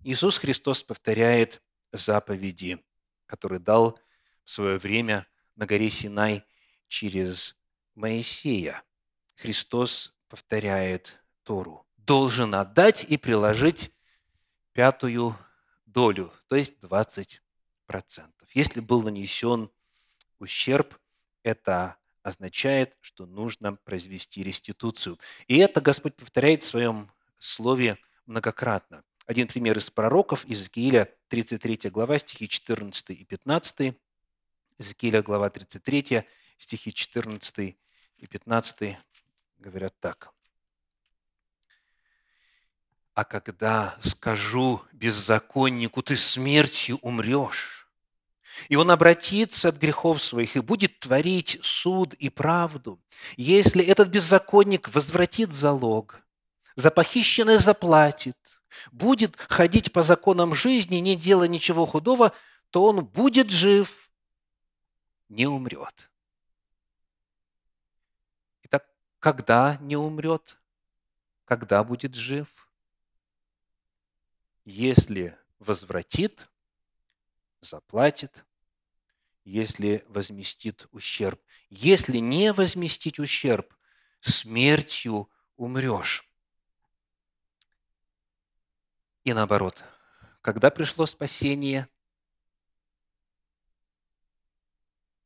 Иисус 0.04 0.38
Христос 0.38 0.82
повторяет 0.82 1.62
заповеди, 1.92 2.84
которые 3.26 3.60
дал 3.60 3.98
в 4.44 4.50
свое 4.50 4.78
время 4.78 5.26
на 5.56 5.66
горе 5.66 5.90
Синай 5.90 6.44
через 6.88 7.56
Моисея. 7.94 8.82
Христос 9.36 10.14
повторяет 10.28 11.21
Тору. 11.44 11.86
Должен 11.96 12.54
отдать 12.54 13.04
и 13.04 13.16
приложить 13.16 13.92
пятую 14.72 15.36
долю, 15.86 16.32
то 16.48 16.56
есть 16.56 16.74
20%. 16.80 17.40
Если 18.54 18.80
был 18.80 19.02
нанесен 19.02 19.70
ущерб, 20.38 20.98
это 21.42 21.96
означает, 22.22 22.96
что 23.00 23.26
нужно 23.26 23.74
произвести 23.74 24.42
реституцию. 24.42 25.18
И 25.46 25.58
это 25.58 25.80
Господь 25.80 26.14
повторяет 26.16 26.62
в 26.62 26.68
своем 26.68 27.10
слове 27.38 27.98
многократно. 28.26 29.04
Один 29.26 29.48
пример 29.48 29.78
из 29.78 29.90
пророков, 29.90 30.44
Иезекииля, 30.46 31.08
33 31.28 31.90
глава, 31.90 32.18
стихи 32.18 32.48
14 32.48 33.10
и 33.10 33.24
15. 33.24 33.94
Иезекииля, 34.78 35.22
глава 35.22 35.50
33, 35.50 36.24
стихи 36.58 36.92
14 36.92 37.76
и 38.18 38.26
15 38.26 38.98
говорят 39.58 39.98
так. 40.00 40.32
«А 43.14 43.24
когда 43.24 43.96
скажу 44.00 44.82
беззаконнику, 44.92 46.02
ты 46.02 46.16
смертью 46.16 46.98
умрешь, 47.02 47.88
и 48.68 48.76
он 48.76 48.90
обратится 48.90 49.68
от 49.68 49.76
грехов 49.76 50.22
своих 50.22 50.56
и 50.56 50.60
будет 50.60 51.00
творить 51.00 51.58
суд 51.62 52.14
и 52.14 52.30
правду, 52.30 53.00
если 53.36 53.84
этот 53.84 54.08
беззаконник 54.08 54.88
возвратит 54.94 55.52
залог, 55.52 56.22
за 56.74 56.90
похищенное 56.90 57.58
заплатит, 57.58 58.62
будет 58.90 59.38
ходить 59.38 59.92
по 59.92 60.02
законам 60.02 60.54
жизни, 60.54 60.96
не 60.96 61.16
делая 61.16 61.48
ничего 61.48 61.86
худого, 61.86 62.32
то 62.70 62.86
он 62.86 63.04
будет 63.04 63.50
жив, 63.50 64.10
не 65.28 65.46
умрет. 65.46 66.10
Итак, 68.62 68.86
когда 69.18 69.76
не 69.80 69.96
умрет? 69.96 70.58
Когда 71.44 71.84
будет 71.84 72.14
жив? 72.14 72.48
Если 74.64 75.36
возвратит, 75.58 76.48
заплатит, 77.60 78.44
если 79.44 80.04
возместит 80.08 80.86
ущерб. 80.92 81.40
Если 81.68 82.18
не 82.18 82.52
возместить 82.52 83.18
ущерб, 83.18 83.74
смертью 84.20 85.30
умрешь. 85.56 86.28
И 89.24 89.32
наоборот, 89.32 89.82
когда 90.40 90.70
пришло 90.70 91.06
спасение, 91.06 91.88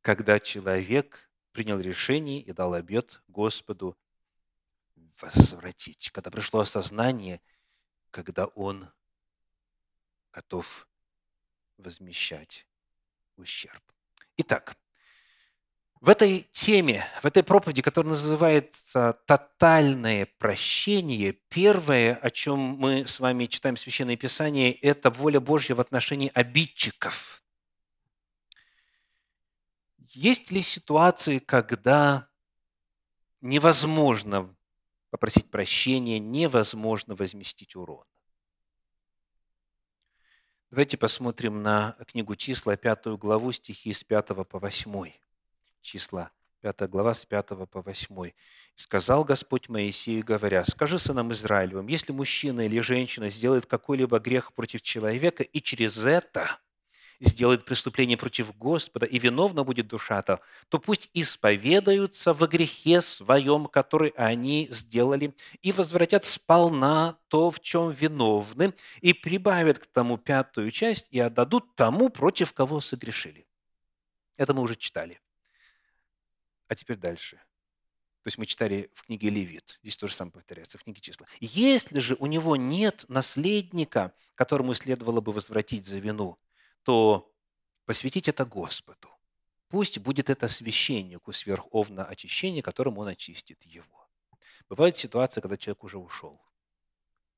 когда 0.03 0.38
человек 0.38 1.31
принял 1.53 1.81
решение 1.81 2.40
и 2.40 2.53
дал 2.53 2.75
обет 2.75 3.22
Господу 3.29 3.99
возвратить, 5.20 6.11
когда 6.11 6.31
пришло 6.31 6.61
осознание, 6.61 7.40
когда 8.11 8.46
он 8.46 8.90
готов 10.37 10.87
возмещать 11.79 12.66
ущерб. 13.37 13.83
Итак, 14.37 14.77
в 16.03 16.11
этой 16.11 16.46
теме, 16.53 17.03
в 17.22 17.25
этой 17.25 17.42
проповеди, 17.42 17.81
которая 17.81 18.11
называется 18.11 19.18
«Тотальное 19.27 20.27
прощение», 20.38 21.33
первое, 21.33 22.14
о 22.16 22.29
чем 22.29 22.59
мы 22.59 23.07
с 23.07 23.18
вами 23.18 23.46
читаем 23.46 23.77
в 23.77 23.81
Священное 23.81 24.16
Писание, 24.18 24.72
это 24.72 25.09
воля 25.09 25.40
Божья 25.40 25.75
в 25.75 25.81
отношении 25.81 26.31
обидчиков. 26.35 27.42
Есть 29.96 30.51
ли 30.51 30.61
ситуации, 30.61 31.38
когда 31.38 32.29
невозможно 33.40 34.55
попросить 35.09 35.51
прощения, 35.51 36.18
невозможно 36.18 37.14
возместить 37.14 37.75
урон? 37.75 38.05
Давайте 40.77 40.99
посмотрим 40.99 41.62
на 41.62 41.97
книгу 42.07 42.37
числа, 42.37 42.77
пятую 42.77 43.17
главу, 43.17 43.51
стихи 43.51 43.95
с 43.95 44.05
5 44.05 44.27
по 44.47 44.59
8 44.59 45.11
числа, 45.81 46.31
5 46.61 46.91
глава, 46.91 47.15
с 47.15 47.25
5 47.25 47.47
по 47.71 47.81
8. 47.81 48.33
«Сказал 48.75 49.25
Господь 49.25 49.71
Моисею, 49.71 50.23
говоря, 50.23 50.67
«Скажи 50.67 50.99
сынам 50.99 51.33
Израилевым, 51.33 51.87
если 51.87 52.12
мужчина 52.12 52.67
или 52.67 52.79
женщина 52.81 53.31
сделает 53.31 53.65
какой-либо 53.65 54.19
грех 54.19 54.53
против 54.53 54.83
человека, 54.83 55.45
и 55.45 55.62
через 55.62 55.97
это 56.05 56.59
сделает 57.20 57.64
преступление 57.64 58.16
против 58.16 58.57
Господа, 58.57 59.07
и 59.07 59.18
виновна 59.18 59.64
будет 59.64 59.88
душа-то, 59.88 60.40
то 60.68 60.79
пусть 60.79 61.09
исповедаются 61.14 62.33
во 62.33 62.46
грехе 62.46 63.00
своем, 63.00 63.66
который 63.66 64.11
они 64.16 64.68
сделали, 64.70 65.35
и 65.62 65.72
возвратят 65.72 66.24
сполна 66.24 67.18
то, 67.29 67.50
в 67.50 67.61
чем 67.61 67.90
виновны, 67.90 68.74
и 69.00 69.12
прибавят 69.12 69.79
к 69.79 69.87
тому 69.87 70.18
пятую 70.18 70.70
часть, 70.70 71.07
и 71.11 71.18
отдадут 71.18 71.74
тому, 71.76 72.09
против 72.09 72.52
кого 72.52 72.81
согрешили». 72.81 73.46
Это 74.37 74.55
мы 74.55 74.62
уже 74.62 74.76
читали. 74.76 75.20
А 76.68 76.74
теперь 76.74 76.96
дальше. 76.96 77.37
То 78.22 78.29
есть 78.29 78.38
мы 78.38 78.46
читали 78.46 78.90
в 78.92 79.05
книге 79.05 79.31
Левит, 79.31 79.79
здесь 79.85 79.96
тоже 79.96 80.14
самое 80.14 80.33
повторяется, 80.33 80.79
в 80.79 80.83
книге 80.83 81.00
числа. 81.00 81.29
Если 81.38 82.00
же 82.00 82.16
у 82.18 82.26
него 82.26 82.57
нет 82.57 83.05
наследника, 83.07 84.12
которому 84.35 84.74
следовало 84.74 85.20
бы 85.20 85.31
возвратить 85.31 85.85
за 85.85 86.00
вину, 86.00 86.37
то 86.87 87.35
посвятить 87.85 88.29
это 88.29 88.44
Господу. 88.44 89.11
Пусть 89.66 89.99
будет 89.99 90.31
это 90.31 90.46
священнику 90.46 91.33
сверховно 91.33 92.05
очищение, 92.05 92.62
которым 92.62 92.99
он 92.99 93.09
очистит 93.09 93.64
его. 93.64 94.09
Бывают 94.68 94.96
ситуации, 94.96 95.40
когда 95.40 95.57
человек 95.57 95.83
уже 95.83 95.99
ушел, 95.99 96.40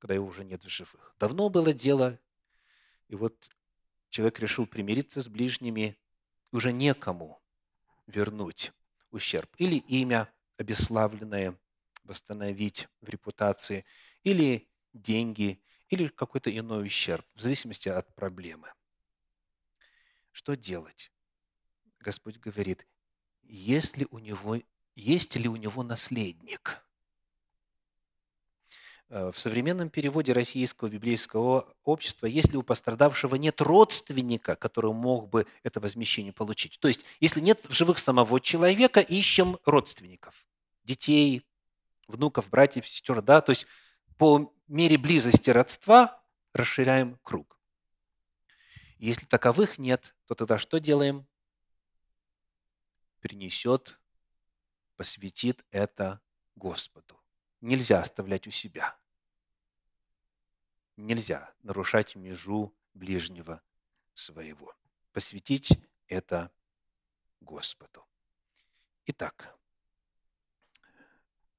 когда 0.00 0.12
его 0.12 0.26
уже 0.26 0.44
нет 0.44 0.62
в 0.64 0.68
живых. 0.68 1.16
Давно 1.18 1.48
было 1.48 1.72
дело, 1.72 2.18
и 3.08 3.14
вот 3.14 3.48
человек 4.10 4.38
решил 4.38 4.66
примириться 4.66 5.22
с 5.22 5.28
ближними, 5.28 5.96
уже 6.52 6.70
некому 6.70 7.40
вернуть 8.06 8.72
ущерб. 9.10 9.48
Или 9.56 9.76
имя 9.76 10.30
обесславленное 10.58 11.58
восстановить 12.04 12.86
в 13.00 13.08
репутации, 13.08 13.86
или 14.24 14.68
деньги, 14.92 15.62
или 15.88 16.08
какой-то 16.08 16.54
иной 16.54 16.84
ущерб, 16.84 17.24
в 17.34 17.40
зависимости 17.40 17.88
от 17.88 18.14
проблемы. 18.14 18.70
Что 20.38 20.54
делать? 20.54 21.10
Господь 21.98 22.38
говорит, 22.38 22.86
если 23.42 24.06
у 24.12 24.18
него, 24.18 24.58
есть 24.94 25.34
ли 25.34 25.48
у 25.48 25.56
него 25.56 25.82
наследник– 25.82 26.82
Э, 29.10 29.30
в 29.34 29.40
современном 29.40 29.88
переводе 29.88 30.32
российского 30.32 30.88
библейского 30.88 31.74
общества, 31.84 32.26
если 32.26 32.56
у 32.56 32.62
пострадавшего 32.62 33.36
нет 33.36 33.60
родственника, 33.62 34.54
который 34.54 34.92
мог 34.92 35.30
бы 35.30 35.46
это 35.62 35.80
возмещение 35.80 36.32
получить. 36.32 36.78
То 36.78 36.88
есть, 36.88 37.04
если 37.18 37.40
нет 37.40 37.64
в 37.66 37.72
живых 37.72 37.98
самого 37.98 38.38
человека, 38.38 39.00
ищем 39.00 39.58
родственников, 39.64 40.46
детей, 40.84 41.42
внуков, 42.06 42.50
братьев, 42.50 42.86
сестер, 42.86 43.22
да, 43.22 43.40
то 43.40 43.50
есть 43.50 43.66
по 44.18 44.52
мере 44.66 44.98
близости 44.98 45.48
родства 45.48 46.22
расширяем 46.52 47.18
круг. 47.22 47.57
Если 48.98 49.26
таковых 49.26 49.78
нет, 49.78 50.14
то 50.26 50.34
тогда 50.34 50.58
что 50.58 50.78
делаем? 50.78 51.26
Принесет, 53.20 53.98
посвятит 54.96 55.64
это 55.70 56.20
Господу 56.56 57.18
нельзя 57.60 58.00
оставлять 58.00 58.46
у 58.46 58.50
себя. 58.50 58.96
Нельзя 60.96 61.52
нарушать 61.62 62.16
межу 62.16 62.74
ближнего 62.94 63.62
своего. 64.14 64.74
Посвятить 65.12 65.70
это 66.08 66.52
Господу. 67.40 68.04
Итак, 69.06 69.56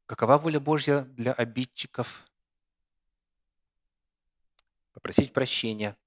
какова 0.06 0.38
воля 0.38 0.60
Божья 0.60 1.02
для 1.02 1.34
обидчиков? 1.34 2.26
Попросить 4.94 5.32
прощения 5.32 5.98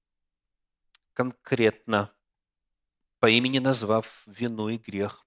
конкретно, 1.13 2.13
по 3.19 3.29
имени 3.29 3.59
назвав 3.59 4.23
вину 4.27 4.69
и 4.69 4.77
грех, 4.77 5.25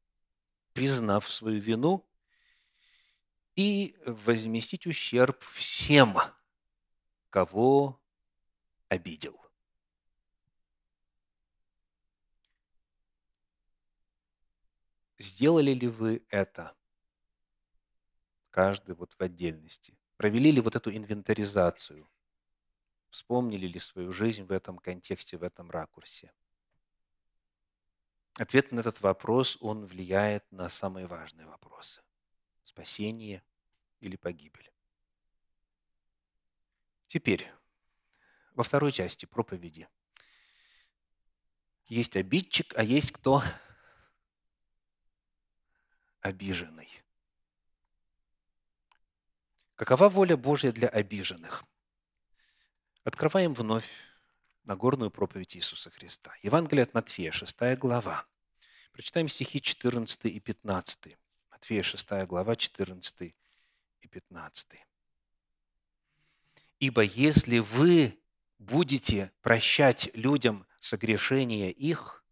признав 0.73 1.31
свою 1.31 1.61
вину 1.61 2.07
и 3.55 3.97
возместить 4.05 4.87
ущерб 4.87 5.43
всем, 5.43 6.19
кого 7.31 8.01
обидел. 8.89 9.41
Сделали 15.19 15.73
ли 15.73 15.89
вы 15.89 16.27
это? 16.29 16.77
Каждый 18.51 18.95
вот 18.95 19.15
в 19.15 19.23
отдельности. 19.23 19.97
Провели 20.19 20.53
ли 20.53 20.61
вот 20.61 20.77
эту 20.77 20.95
инвентаризацию? 20.95 22.07
Вспомнили 23.11 23.67
ли 23.67 23.79
свою 23.79 24.13
жизнь 24.13 24.45
в 24.45 24.53
этом 24.53 24.79
контексте, 24.79 25.37
в 25.37 25.43
этом 25.43 25.71
ракурсе? 25.71 26.33
Ответ 28.39 28.71
на 28.73 28.81
этот 28.81 29.01
вопрос, 29.01 29.57
он 29.61 29.87
влияет 29.87 30.51
на 30.53 30.69
самые 30.69 31.07
важные 31.07 31.47
вопросы. 31.47 32.03
Спасение 32.65 33.43
или 34.01 34.17
погибель. 34.17 34.71
Теперь, 37.07 37.51
во 38.55 38.63
второй 38.63 38.93
части 38.93 39.27
проповеди. 39.27 39.89
Есть 41.87 42.17
обидчик, 42.17 42.75
а 42.77 42.83
есть 42.83 43.13
кто? 43.13 43.43
Обиженный. 46.21 46.91
Какова 49.77 50.09
воля 50.09 50.37
Божья 50.37 50.73
для 50.73 50.89
обиженных? 50.89 51.65
Открываем 53.07 53.55
вновь 53.55 53.89
Нагорную 54.65 55.13
проповедь 55.13 55.57
Иисуса 55.57 55.91
Христа. 55.91 56.35
Евангелие 56.43 56.83
от 56.83 56.93
Матфея, 56.93 57.31
6 57.31 57.79
глава. 57.79 58.27
Прочитаем 58.91 59.29
стихи 59.29 59.63
14 59.63 60.25
и 60.25 60.41
15. 60.41 61.17
Матфея, 61.53 61.85
6 61.85 62.27
глава, 62.27 62.57
14 62.57 63.33
и 64.01 64.09
15. 64.09 64.69
«Ибо 66.81 67.03
если 67.03 67.61
вы 67.61 68.19
будете 68.59 69.31
прощать 69.41 70.11
людям 70.13 70.67
согрешения 70.81 71.71
их, 71.71 72.25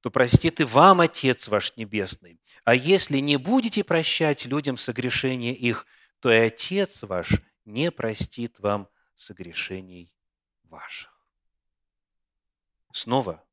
то 0.00 0.10
простит 0.10 0.58
и 0.58 0.64
вам 0.64 1.00
Отец 1.00 1.46
ваш 1.46 1.76
Небесный. 1.76 2.40
А 2.64 2.74
если 2.74 3.18
не 3.18 3.36
будете 3.36 3.84
прощать 3.84 4.46
людям 4.46 4.78
согрешения 4.78 5.54
их, 5.54 5.86
то 6.18 6.32
и 6.32 6.38
Отец 6.38 7.04
ваш 7.04 7.34
не 7.64 7.92
простит 7.92 8.58
вам 8.58 8.88
согрешений 9.16 10.12
ваших. 10.64 11.12
Снова 12.92 13.44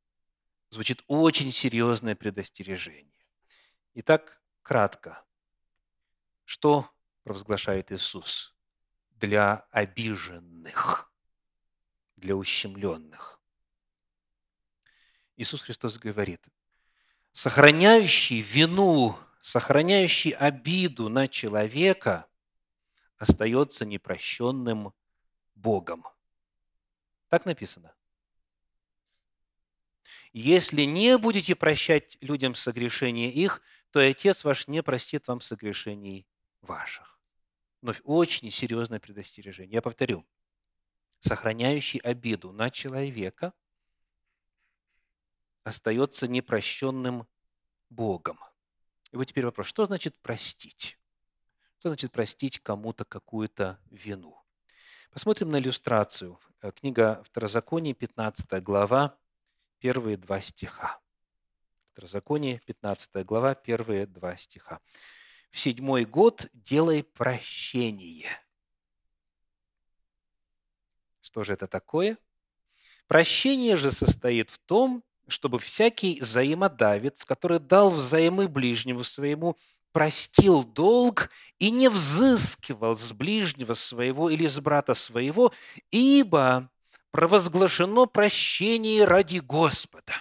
звучит 0.69 1.03
очень 1.07 1.51
серьезное 1.51 2.15
предостережение. 2.15 3.25
Итак, 3.95 4.41
кратко. 4.61 5.23
Что 6.45 6.89
провозглашает 7.23 7.91
Иисус 7.91 8.55
для 9.11 9.65
обиженных, 9.71 11.11
для 12.15 12.35
ущемленных? 12.35 13.41
Иисус 15.35 15.63
Христос 15.63 15.97
говорит, 15.97 16.45
сохраняющий 17.31 18.41
вину, 18.41 19.17
сохраняющий 19.41 20.31
обиду 20.31 21.09
на 21.09 21.27
человека 21.27 22.27
остается 23.17 23.85
непрощенным 23.85 24.93
Богом. 25.55 26.05
Так 27.29 27.45
написано. 27.45 27.93
Если 30.33 30.83
не 30.83 31.17
будете 31.17 31.55
прощать 31.55 32.17
людям 32.21 32.55
согрешения 32.55 33.29
их, 33.29 33.61
то 33.91 34.01
и 34.01 34.09
Отец 34.09 34.43
ваш 34.43 34.67
не 34.67 34.81
простит 34.81 35.27
вам 35.27 35.41
согрешений 35.41 36.25
ваших. 36.61 37.19
Вновь 37.81 38.01
очень 38.03 38.49
серьезное 38.49 38.99
предостережение. 38.99 39.73
Я 39.73 39.81
повторю. 39.81 40.25
Сохраняющий 41.19 41.99
обиду 41.99 42.51
на 42.51 42.69
человека 42.69 43.53
остается 45.63 46.27
непрощенным 46.27 47.27
Богом. 47.89 48.39
И 49.11 49.15
вот 49.15 49.25
теперь 49.25 49.45
вопрос, 49.45 49.67
что 49.67 49.85
значит 49.85 50.17
простить? 50.19 50.97
Что 51.79 51.89
значит 51.89 52.11
простить 52.11 52.59
кому-то 52.59 53.05
какую-то 53.05 53.79
вину? 53.89 54.42
Посмотрим 55.13 55.51
на 55.51 55.59
иллюстрацию. 55.59 56.39
Э, 56.63 56.71
книга 56.71 57.21
Второзаконие, 57.23 57.93
15 57.93 58.63
глава, 58.63 59.15
первые 59.77 60.17
два 60.17 60.41
стиха. 60.41 60.99
Второзаконие, 61.91 62.59
15 62.65 63.23
глава, 63.23 63.53
первые 63.53 64.07
два 64.07 64.35
стиха. 64.37 64.79
«В 65.51 65.59
седьмой 65.59 66.05
год 66.05 66.47
делай 66.51 67.03
прощение». 67.03 68.27
Что 71.21 71.43
же 71.43 71.53
это 71.53 71.67
такое? 71.67 72.17
Прощение 73.05 73.75
же 73.75 73.91
состоит 73.91 74.49
в 74.49 74.57
том, 74.57 75.03
чтобы 75.27 75.59
всякий 75.59 76.21
взаимодавец, 76.21 77.23
который 77.23 77.59
дал 77.59 77.91
взаймы 77.91 78.47
ближнему 78.47 79.03
своему, 79.03 79.57
простил 79.93 80.63
долг 80.63 81.29
и 81.59 81.71
не 81.71 81.87
взыскивал 81.87 82.97
с 82.97 83.13
ближнего 83.13 83.75
своего 83.75 84.29
или 84.29 84.47
с 84.47 84.59
брата 84.59 84.95
своего, 84.95 85.53
ибо 85.91 86.69
провозглашено 87.11 88.07
прощение 88.07 89.05
ради 89.05 89.37
Господа. 89.37 90.13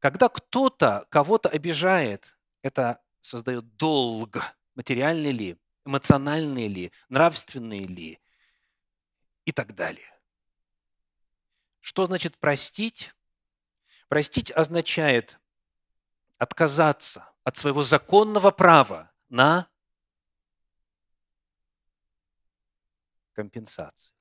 Когда 0.00 0.28
кто-то 0.28 1.06
кого-то 1.08 1.48
обижает, 1.48 2.36
это 2.62 3.00
создает 3.20 3.76
долг, 3.76 4.38
материальный 4.74 5.32
ли, 5.32 5.56
эмоциональный 5.84 6.66
ли, 6.66 6.92
нравственный 7.08 7.84
ли 7.84 8.18
и 9.44 9.52
так 9.52 9.74
далее. 9.74 10.12
Что 11.80 12.06
значит 12.06 12.36
простить? 12.38 13.14
Простить 14.08 14.50
означает 14.50 15.38
отказаться 16.38 17.28
от 17.46 17.56
своего 17.56 17.84
законного 17.84 18.50
права 18.50 19.12
на 19.28 19.68
компенсацию. 23.34 24.16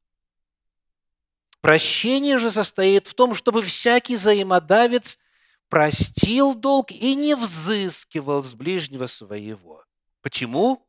Прощение 1.59 2.37
же 2.37 2.51
состоит 2.51 3.07
в 3.07 3.15
том, 3.15 3.33
чтобы 3.33 3.63
всякий 3.63 4.15
взаимодавец 4.15 5.17
простил 5.69 6.53
долг 6.53 6.91
и 6.91 7.15
не 7.15 7.35
взыскивал 7.35 8.43
с 8.43 8.53
ближнего 8.53 9.07
своего. 9.07 9.83
Почему? 10.21 10.87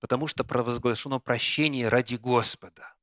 Потому 0.00 0.26
что 0.26 0.42
провозглашено 0.42 1.20
прощение 1.20 1.86
ради 1.86 2.16
Господа. 2.16 2.96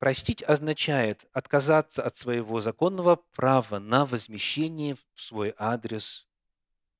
Простить 0.00 0.42
означает 0.42 1.28
отказаться 1.34 2.02
от 2.02 2.16
своего 2.16 2.62
законного 2.62 3.16
права 3.16 3.78
на 3.78 4.06
возмещение 4.06 4.94
в 4.94 5.20
свой 5.20 5.54
адрес 5.58 6.26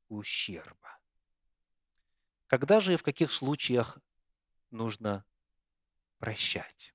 ущерба. 0.09 0.99
Когда 2.47 2.79
же 2.79 2.93
и 2.93 2.97
в 2.97 3.03
каких 3.03 3.33
случаях 3.33 3.99
нужно 4.71 5.25
прощать? 6.19 6.95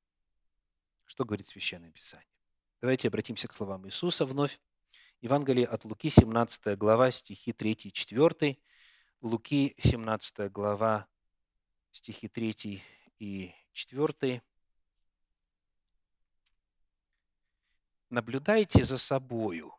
Что 1.05 1.25
говорит 1.25 1.47
Священное 1.47 1.89
Писание? 1.89 2.29
Давайте 2.81 3.07
обратимся 3.07 3.47
к 3.47 3.55
словам 3.55 3.87
Иисуса 3.87 4.27
вновь. 4.27 4.59
Евангелие 5.21 5.65
от 5.65 5.85
Луки, 5.85 6.11
17 6.11 6.77
глава, 6.77 7.09
стихи 7.09 7.51
3 7.51 7.71
и 7.71 7.91
4. 7.91 8.59
Луки, 9.21 9.73
17 9.79 10.51
глава, 10.51 11.07
стихи 11.89 12.27
3 12.27 12.83
и 13.17 13.55
4. 13.71 14.43
Наблюдайте 18.09 18.83
за 18.83 18.97
собою. 18.97 19.73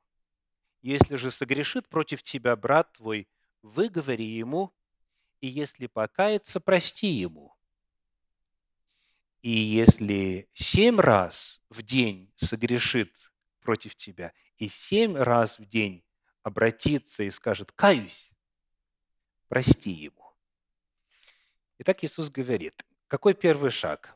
Если 0.82 1.16
же 1.16 1.30
согрешит 1.30 1.88
против 1.88 2.22
тебя 2.22 2.54
брат 2.56 2.92
твой, 2.92 3.28
выговори 3.62 4.24
ему, 4.24 4.72
и 5.40 5.46
если 5.48 5.86
покается, 5.86 6.60
прости 6.60 7.08
ему. 7.08 7.54
И 9.42 9.50
если 9.50 10.48
семь 10.54 10.98
раз 10.98 11.62
в 11.68 11.82
день 11.82 12.32
согрешит 12.36 13.32
против 13.60 13.94
тебя, 13.94 14.32
и 14.56 14.68
семь 14.68 15.16
раз 15.16 15.58
в 15.58 15.66
день 15.66 16.04
обратится 16.42 17.22
и 17.22 17.30
скажет 17.30 17.72
«каюсь», 17.72 18.32
прости 19.48 19.90
ему. 19.90 20.34
Итак, 21.78 22.02
Иисус 22.02 22.30
говорит, 22.30 22.84
какой 23.06 23.34
первый 23.34 23.70
шаг? 23.70 24.15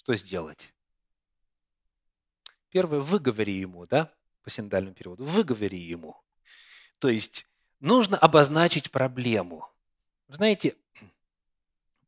Что 0.00 0.14
сделать? 0.14 0.72
Первое– 2.70 3.00
выговори 3.00 3.58
ему, 3.58 3.84
да, 3.84 4.10
по 4.42 4.48
синодальному 4.48 4.94
переводу. 4.94 5.26
Выговори 5.26 5.78
ему. 5.78 6.16
То 6.98 7.10
есть 7.10 7.46
нужно 7.80 8.16
обозначить 8.16 8.90
проблему. 8.90 9.68
знаете, 10.28 10.74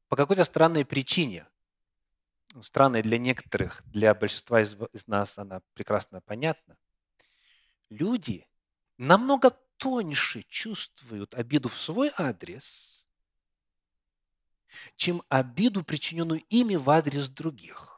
по 0.08 0.16
какой-то 0.16 0.44
странной 0.44 0.86
причине, 0.86 1.46
странной 2.62 3.02
для 3.02 3.18
некоторых, 3.18 3.82
для 3.84 4.14
большинства 4.14 4.62
из, 4.62 4.74
из 4.94 5.06
нас 5.06 5.36
она 5.36 5.60
прекрасно 5.74 6.22
понятна, 6.22 6.78
люди 7.90 8.46
намного 8.96 9.50
тоньше 9.76 10.44
чувствуют 10.44 11.34
обиду 11.34 11.68
в 11.68 11.78
свой 11.78 12.10
адрес, 12.16 13.01
чем 14.96 15.22
обиду, 15.28 15.82
причиненную 15.82 16.42
ими 16.48 16.76
в 16.76 16.88
адрес 16.90 17.28
других. 17.28 17.92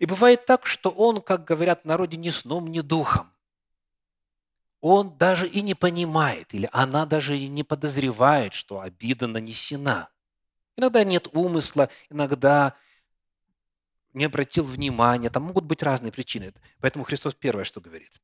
И 0.00 0.06
бывает 0.06 0.46
так, 0.46 0.66
что 0.66 0.90
он, 0.90 1.20
как 1.20 1.44
говорят 1.44 1.84
народе, 1.84 2.16
ни 2.16 2.30
сном, 2.30 2.70
ни 2.70 2.80
духом. 2.80 3.30
Он 4.80 5.16
даже 5.16 5.48
и 5.48 5.62
не 5.62 5.74
понимает, 5.74 6.52
или 6.54 6.68
она 6.72 7.06
даже 7.06 7.38
и 7.38 7.48
не 7.48 7.62
подозревает, 7.62 8.52
что 8.52 8.80
обида 8.80 9.26
нанесена. 9.26 10.10
Иногда 10.76 11.04
нет 11.04 11.28
умысла, 11.32 11.88
иногда 12.10 12.76
не 14.12 14.24
обратил 14.24 14.64
внимания, 14.64 15.30
там 15.30 15.44
могут 15.44 15.64
быть 15.64 15.82
разные 15.82 16.12
причины. 16.12 16.52
Поэтому 16.80 17.04
Христос 17.04 17.34
первое, 17.34 17.64
что 17.64 17.80
говорит. 17.80 18.20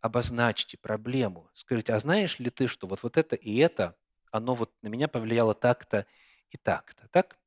Обозначьте 0.00 0.76
проблему. 0.76 1.48
Скажите, 1.54 1.92
а 1.94 1.98
знаешь 2.00 2.38
ли 2.38 2.50
ты, 2.50 2.66
что 2.66 2.86
вот, 2.86 3.02
вот 3.02 3.16
это 3.16 3.36
и 3.36 3.56
это, 3.58 3.96
оно 4.30 4.54
вот 4.54 4.72
на 4.82 4.88
меня 4.88 5.08
повлияло 5.08 5.54
так-то 5.54 6.06
и 6.52 6.58
так-то, 6.58 7.08
так? 7.08 7.38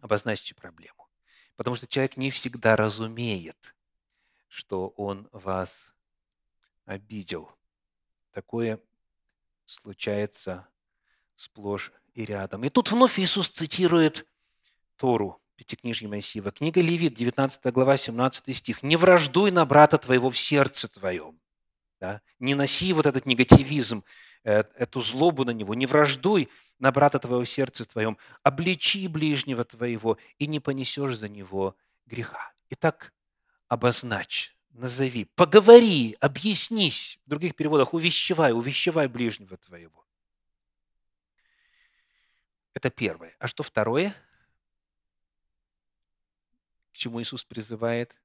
Обозначьте 0.00 0.54
проблему. 0.54 1.08
Потому 1.56 1.76
что 1.76 1.86
человек 1.86 2.16
не 2.16 2.30
всегда 2.30 2.76
разумеет, 2.76 3.74
что 4.48 4.88
он 4.96 5.28
вас 5.32 5.92
обидел. 6.86 7.50
Такое 8.32 8.80
случается 9.64 10.68
сплошь 11.36 11.92
и 12.14 12.24
рядом. 12.24 12.64
И 12.64 12.68
тут 12.68 12.90
вновь 12.90 13.18
Иисус 13.18 13.50
цитирует 13.50 14.26
Тору, 14.96 15.40
Пятикнижье 15.56 16.08
Моисеева. 16.08 16.52
Книга 16.52 16.80
Левит, 16.80 17.14
19 17.14 17.72
глава, 17.72 17.96
17 17.96 18.56
стих. 18.56 18.82
«Не 18.82 18.96
враждуй 18.96 19.50
на 19.50 19.64
брата 19.64 19.98
твоего 19.98 20.30
в 20.30 20.38
сердце 20.38 20.88
твоем». 20.88 21.41
Да? 22.02 22.20
Не 22.40 22.56
носи 22.56 22.92
вот 22.92 23.06
этот 23.06 23.26
негативизм, 23.26 24.02
э, 24.42 24.64
эту 24.74 25.00
злобу 25.00 25.44
на 25.44 25.52
него. 25.52 25.72
Не 25.74 25.86
враждуй 25.86 26.48
на 26.80 26.90
брата 26.90 27.20
твоего 27.20 27.44
в 27.44 27.48
сердце 27.48 27.84
твоем. 27.84 28.18
Обличи 28.42 29.06
ближнего 29.06 29.64
твоего, 29.64 30.18
и 30.36 30.48
не 30.48 30.58
понесешь 30.58 31.16
за 31.16 31.28
него 31.28 31.76
греха. 32.06 32.52
Итак, 32.70 33.12
обозначь, 33.68 34.56
назови, 34.70 35.26
поговори, 35.36 36.16
объяснись. 36.18 37.20
В 37.24 37.30
других 37.30 37.54
переводах 37.54 37.94
увещевай, 37.94 38.52
увещевай 38.52 39.06
ближнего 39.06 39.56
твоего. 39.56 40.04
Это 42.74 42.90
первое. 42.90 43.36
А 43.38 43.46
что 43.46 43.62
второе? 43.62 44.12
К 46.92 46.96
чему 46.96 47.22
Иисус 47.22 47.44
призывает? 47.44 48.16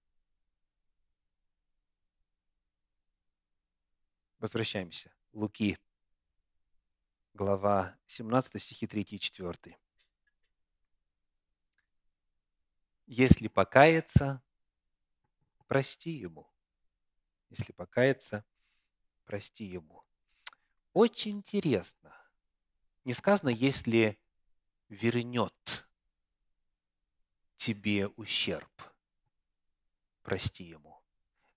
Возвращаемся. 4.39 5.11
Луки, 5.33 5.79
глава 7.33 7.97
17, 8.05 8.61
стихи 8.61 8.85
3 8.85 9.01
и 9.01 9.19
4. 9.19 9.79
Если 13.07 13.47
покаяться, 13.47 14.43
прости 15.65 16.11
ему. 16.11 16.47
Если 17.49 17.71
покаяться, 17.71 18.45
прости 19.25 19.65
ему. 19.65 20.03
Очень 20.93 21.37
интересно. 21.37 22.15
Не 23.05 23.13
сказано, 23.13 23.49
если 23.49 24.19
вернет 24.89 25.87
тебе 27.55 28.07
ущерб, 28.09 28.69
прости 30.21 30.63
ему. 30.63 31.01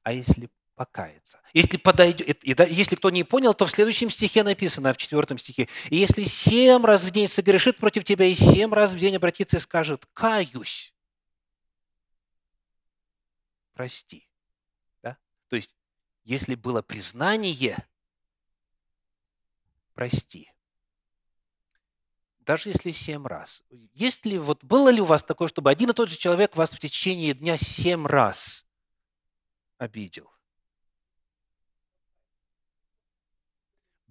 А 0.02 0.12
если 0.12 0.50
покаяться. 0.80 1.42
Если 1.52 1.76
подойдет, 1.76 2.42
если 2.42 2.96
кто 2.96 3.10
не 3.10 3.22
понял, 3.22 3.52
то 3.52 3.66
в 3.66 3.70
следующем 3.70 4.08
стихе 4.08 4.42
написано, 4.42 4.94
в 4.94 4.96
четвертом 4.96 5.36
стихе, 5.36 5.68
и 5.90 5.96
если 5.96 6.24
семь 6.24 6.86
раз 6.86 7.04
в 7.04 7.10
день 7.10 7.28
согрешит 7.28 7.76
против 7.76 8.02
тебя, 8.02 8.24
и 8.24 8.34
семь 8.34 8.72
раз 8.72 8.92
в 8.92 8.98
день 8.98 9.14
обратится 9.16 9.58
и 9.58 9.60
скажет, 9.60 10.06
каюсь, 10.14 10.94
прости. 13.74 14.26
Да? 15.02 15.18
То 15.48 15.56
есть, 15.56 15.76
если 16.24 16.54
было 16.54 16.80
признание, 16.80 17.86
прости. 19.92 20.50
Даже 22.38 22.70
если 22.70 22.92
семь 22.92 23.26
раз. 23.26 23.62
Есть 23.92 24.24
ли, 24.24 24.38
вот 24.38 24.64
было 24.64 24.88
ли 24.88 25.02
у 25.02 25.04
вас 25.04 25.22
такое, 25.22 25.48
чтобы 25.48 25.70
один 25.70 25.90
и 25.90 25.92
тот 25.92 26.08
же 26.08 26.16
человек 26.16 26.56
вас 26.56 26.70
в 26.70 26.78
течение 26.78 27.34
дня 27.34 27.58
семь 27.58 28.06
раз 28.06 28.64
обидел? 29.76 30.32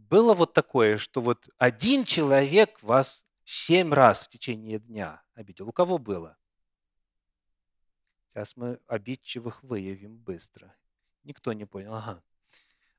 Было 0.10 0.34
вот 0.34 0.54
такое, 0.54 0.98
что 0.98 1.22
вот 1.22 1.50
один 1.58 2.04
человек 2.04 2.82
вас 2.82 3.26
семь 3.44 3.94
раз 3.94 4.24
в 4.24 4.30
течение 4.30 4.80
дня 4.80 5.22
обидел? 5.36 5.70
У 5.70 5.72
кого 5.72 5.98
было? 5.98 6.38
Сейчас 8.30 8.56
мы 8.56 8.80
обидчивых 8.88 9.64
выявим 9.64 10.18
быстро. 10.18 10.76
Никто 11.24 11.54
не 11.54 11.66
понял. 11.66 11.94
Ага. 11.94 12.24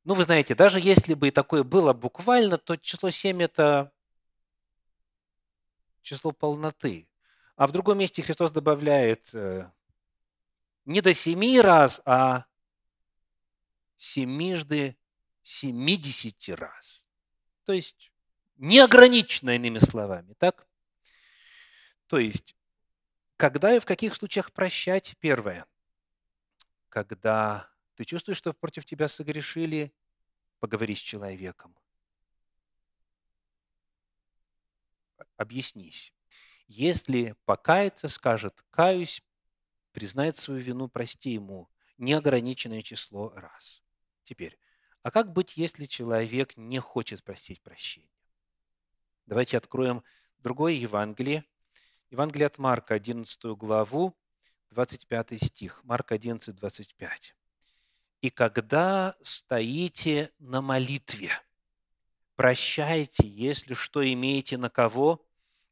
Ну, 0.05 0.15
вы 0.15 0.25
знаете, 0.25 0.55
даже 0.55 0.81
если 0.81 1.15
бы 1.15 1.29
и 1.29 1.31
такое 1.31 1.63
было 1.63 1.93
буквально, 1.93 2.59
то 2.59 2.77
число 2.77 3.11
7– 3.11 3.43
это 3.45 3.93
число 6.01 6.33
полноты. 6.33 7.09
А 7.57 7.67
в 7.67 7.73
другом 7.73 7.99
месте 7.99 8.23
Христос 8.23 8.53
добавляет 8.53 9.35
э, 9.35 9.71
не 10.85 11.01
до 11.01 11.13
семи 11.13 11.61
раз, 11.61 12.01
а 12.05 12.47
семижды 13.97 14.97
семидесяти 15.43 16.53
раз. 16.53 17.00
То 17.65 17.73
есть 17.73 18.13
неограниченно, 18.57 19.57
иными 19.57 19.79
словами, 19.79 20.35
так? 20.35 20.67
То 22.07 22.19
есть, 22.19 22.57
когда 23.37 23.75
и 23.75 23.81
в 23.81 23.87
каких 23.87 24.15
случаях 24.15 24.53
прощать? 24.53 25.17
Первое. 25.21 25.67
Когда 26.89 27.71
ты 27.95 28.05
чувствуешь, 28.05 28.39
что 28.39 28.53
против 28.53 28.85
тебя 28.85 29.09
согрешили, 29.09 29.95
поговори 30.59 30.95
с 30.95 30.99
человеком. 30.99 31.77
Объяснись. 35.37 36.13
Если 36.67 37.35
покаяться, 37.45 38.09
скажет 38.09 38.63
«каюсь», 38.71 39.23
признает 39.93 40.37
свою 40.37 40.61
вину, 40.61 40.89
прости 40.89 41.31
ему 41.31 41.69
неограниченное 41.99 42.83
число 42.83 43.31
раз. 43.35 43.83
Теперь, 44.23 44.59
а 45.03 45.11
как 45.11 45.33
быть, 45.33 45.57
если 45.57 45.87
человек 45.87 46.57
не 46.57 46.79
хочет 46.79 47.25
просить 47.25 47.63
прощения? 47.63 48.09
Давайте 49.27 49.57
откроем 49.57 50.03
другое 50.39 50.73
Евангелие. 50.73 51.45
Евангелие 52.11 52.47
от 52.47 52.59
Марка, 52.59 52.95
11 52.95 53.45
главу, 53.57 54.15
25 54.71 55.43
стих. 55.43 55.83
Марка 55.85 56.17
11, 56.17 56.55
25. 56.55 57.35
«И 58.21 58.29
когда 58.29 59.17
стоите 59.23 60.33
на 60.39 60.61
молитве, 60.61 61.31
прощайте, 62.37 63.27
если 63.27 63.73
что 63.73 64.07
имеете 64.13 64.59
на 64.59 64.69
кого, 64.69 65.25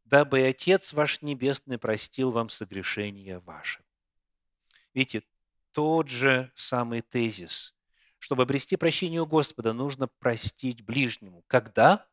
дабы 0.04 0.46
Отец 0.46 0.94
ваш 0.94 1.20
Небесный 1.20 1.76
простил 1.78 2.30
вам 2.30 2.48
согрешения 2.48 3.40
ваши». 3.40 3.84
Видите, 4.94 5.26
тот 5.72 6.08
же 6.08 6.50
самый 6.54 7.02
тезис– 7.02 7.74
чтобы 8.18 8.42
обрести 8.42 8.76
прощение 8.76 9.20
у 9.20 9.26
Господа, 9.26 9.72
нужно 9.72 10.08
простить 10.08 10.82
ближнему. 10.82 11.44
Когда? 11.46 12.06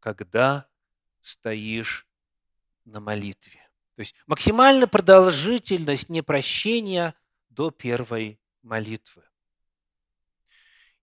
Когда 0.00 0.68
стоишь 1.20 2.06
на 2.84 3.00
молитве. 3.00 3.60
То 3.96 4.00
есть 4.00 4.14
максимальная 4.26 4.86
продолжительность 4.86 6.08
непрощения 6.08 7.14
до 7.48 7.70
первой 7.70 8.40
молитвы. 8.62 9.24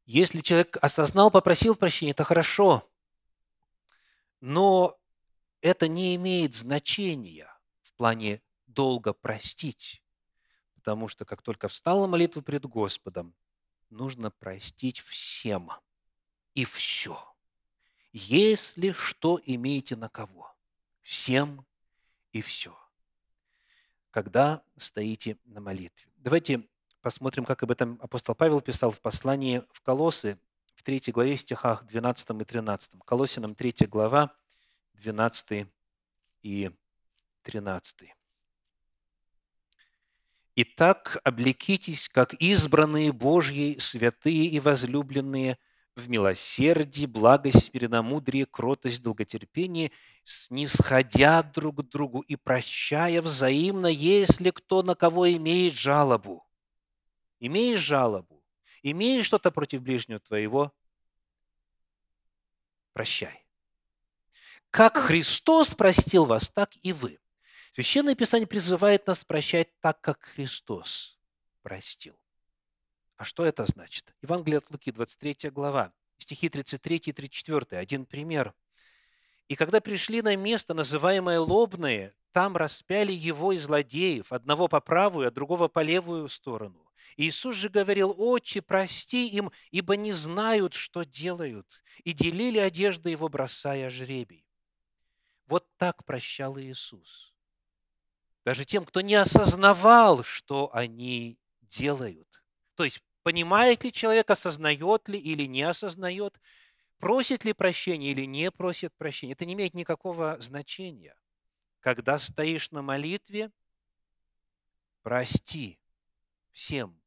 Если 0.05 0.41
человек 0.41 0.77
осознал, 0.81 1.31
попросил 1.31 1.75
прощения, 1.75 2.11
это 2.11 2.23
хорошо. 2.23 2.87
Но 4.41 4.99
это 5.61 5.87
не 5.87 6.15
имеет 6.15 6.53
значения 6.53 7.47
в 7.81 7.93
плане 7.93 8.41
долго 8.65 9.13
простить. 9.13 10.03
Потому 10.81 11.07
что 11.07 11.25
как 11.25 11.43
только 11.43 11.67
встала 11.67 12.07
молитва 12.07 12.41
пред 12.41 12.65
Господом, 12.65 13.35
нужно 13.91 14.31
простить 14.31 14.99
всем 15.01 15.69
и 16.55 16.65
все. 16.65 17.23
Если 18.13 18.91
что 18.91 19.39
имеете 19.45 19.95
на 19.95 20.09
кого, 20.09 20.51
всем 21.03 21.63
и 22.31 22.41
все. 22.41 22.75
Когда 24.09 24.63
стоите 24.75 25.37
на 25.45 25.61
молитве. 25.61 26.09
давайте 26.17 26.67
посмотрим, 27.03 27.45
как 27.45 27.61
об 27.61 27.69
этом 27.69 27.99
апостол 28.01 28.33
Павел 28.33 28.59
писал 28.59 28.89
в 28.89 29.01
послании 29.01 29.63
в 29.71 29.81
Колосы, 29.81 30.39
в 30.73 30.81
3 30.81 31.11
главе, 31.11 31.37
стихах 31.37 31.85
12 31.85 32.41
и 32.41 32.43
13. 32.43 32.93
Колосинам 33.05 33.53
3 33.53 33.85
глава, 33.85 34.33
12 34.95 35.67
и 36.41 36.71
13. 37.43 38.15
«Итак, 40.63 41.19
облекитесь, 41.23 42.07
как 42.07 42.35
избранные 42.35 43.11
Божьи, 43.11 43.77
святые 43.79 44.45
и 44.45 44.59
возлюбленные, 44.59 45.57
в 45.95 46.07
милосердии, 46.07 47.07
благость, 47.07 47.65
смиренномудрие, 47.65 48.45
кротость, 48.45 49.01
долготерпение, 49.01 49.91
снисходя 50.23 51.41
друг 51.41 51.77
к 51.77 51.89
другу 51.89 52.19
и 52.19 52.35
прощая 52.35 53.23
взаимно, 53.23 53.87
если 53.87 54.51
кто 54.51 54.83
на 54.83 54.93
кого 54.93 55.31
имеет 55.31 55.73
жалобу. 55.73 56.45
Имеешь 57.39 57.79
жалобу, 57.79 58.43
имеешь 58.83 59.25
что-то 59.25 59.49
против 59.49 59.81
ближнего 59.81 60.19
твоего, 60.19 60.71
прощай. 62.93 63.43
Как 64.69 64.95
Христос 64.95 65.73
простил 65.73 66.25
вас, 66.25 66.49
так 66.49 66.69
и 66.83 66.93
вы. 66.93 67.20
Священное 67.71 68.15
Писание 68.15 68.47
призывает 68.47 69.07
нас 69.07 69.23
прощать 69.23 69.69
так, 69.79 70.01
как 70.01 70.21
Христос 70.21 71.17
простил. 71.61 72.19
А 73.15 73.23
что 73.23 73.45
это 73.45 73.65
значит? 73.65 74.13
Евангелие 74.21 74.57
от 74.57 74.69
Луки, 74.71 74.91
23 74.91 75.51
глава, 75.51 75.93
стихи 76.17 76.49
33 76.49 76.97
и 76.97 77.11
34. 77.13 77.79
Один 77.79 78.05
пример. 78.05 78.53
«И 79.47 79.55
когда 79.55 79.79
пришли 79.79 80.21
на 80.21 80.35
место, 80.35 80.73
называемое 80.73 81.39
Лобное, 81.39 82.13
там 82.33 82.57
распяли 82.57 83.13
его 83.13 83.53
и 83.53 83.57
злодеев, 83.57 84.33
одного 84.33 84.67
по 84.67 84.81
правую, 84.81 85.27
а 85.27 85.31
другого 85.31 85.67
по 85.67 85.81
левую 85.81 86.27
сторону. 86.27 86.91
Иисус 87.15 87.55
же 87.55 87.69
говорил, 87.69 88.13
«Отче, 88.17 88.61
прости 88.61 89.27
им, 89.29 89.51
ибо 89.69 89.95
не 89.95 90.11
знают, 90.11 90.73
что 90.73 91.03
делают». 91.03 91.81
И 92.03 92.13
делили 92.13 92.57
одежды 92.57 93.11
его, 93.11 93.29
бросая 93.29 93.89
жребий. 93.89 94.45
Вот 95.45 95.67
так 95.77 96.05
прощал 96.05 96.57
Иисус. 96.57 97.30
Даже 98.43 98.65
тем, 98.65 98.85
кто 98.85 99.01
не 99.01 99.15
осознавал, 99.15 100.23
что 100.23 100.73
они 100.73 101.37
делают. 101.61 102.43
То 102.75 102.83
есть, 102.83 103.01
понимает 103.23 103.83
ли 103.83 103.91
человек, 103.91 104.29
осознает 104.29 105.07
ли 105.07 105.19
или 105.19 105.45
не 105.45 105.61
осознает, 105.61 106.39
просит 106.97 107.45
ли 107.45 107.53
прощения 107.53 108.11
или 108.11 108.25
не 108.25 108.51
просит 108.51 108.93
прощения. 108.95 109.33
Это 109.33 109.45
не 109.45 109.53
имеет 109.53 109.73
никакого 109.73 110.37
значения. 110.39 111.15
Когда 111.79 112.17
стоишь 112.17 112.71
на 112.71 112.81
молитве, 112.81 113.51
прости 115.01 115.79
всем 116.51 117.01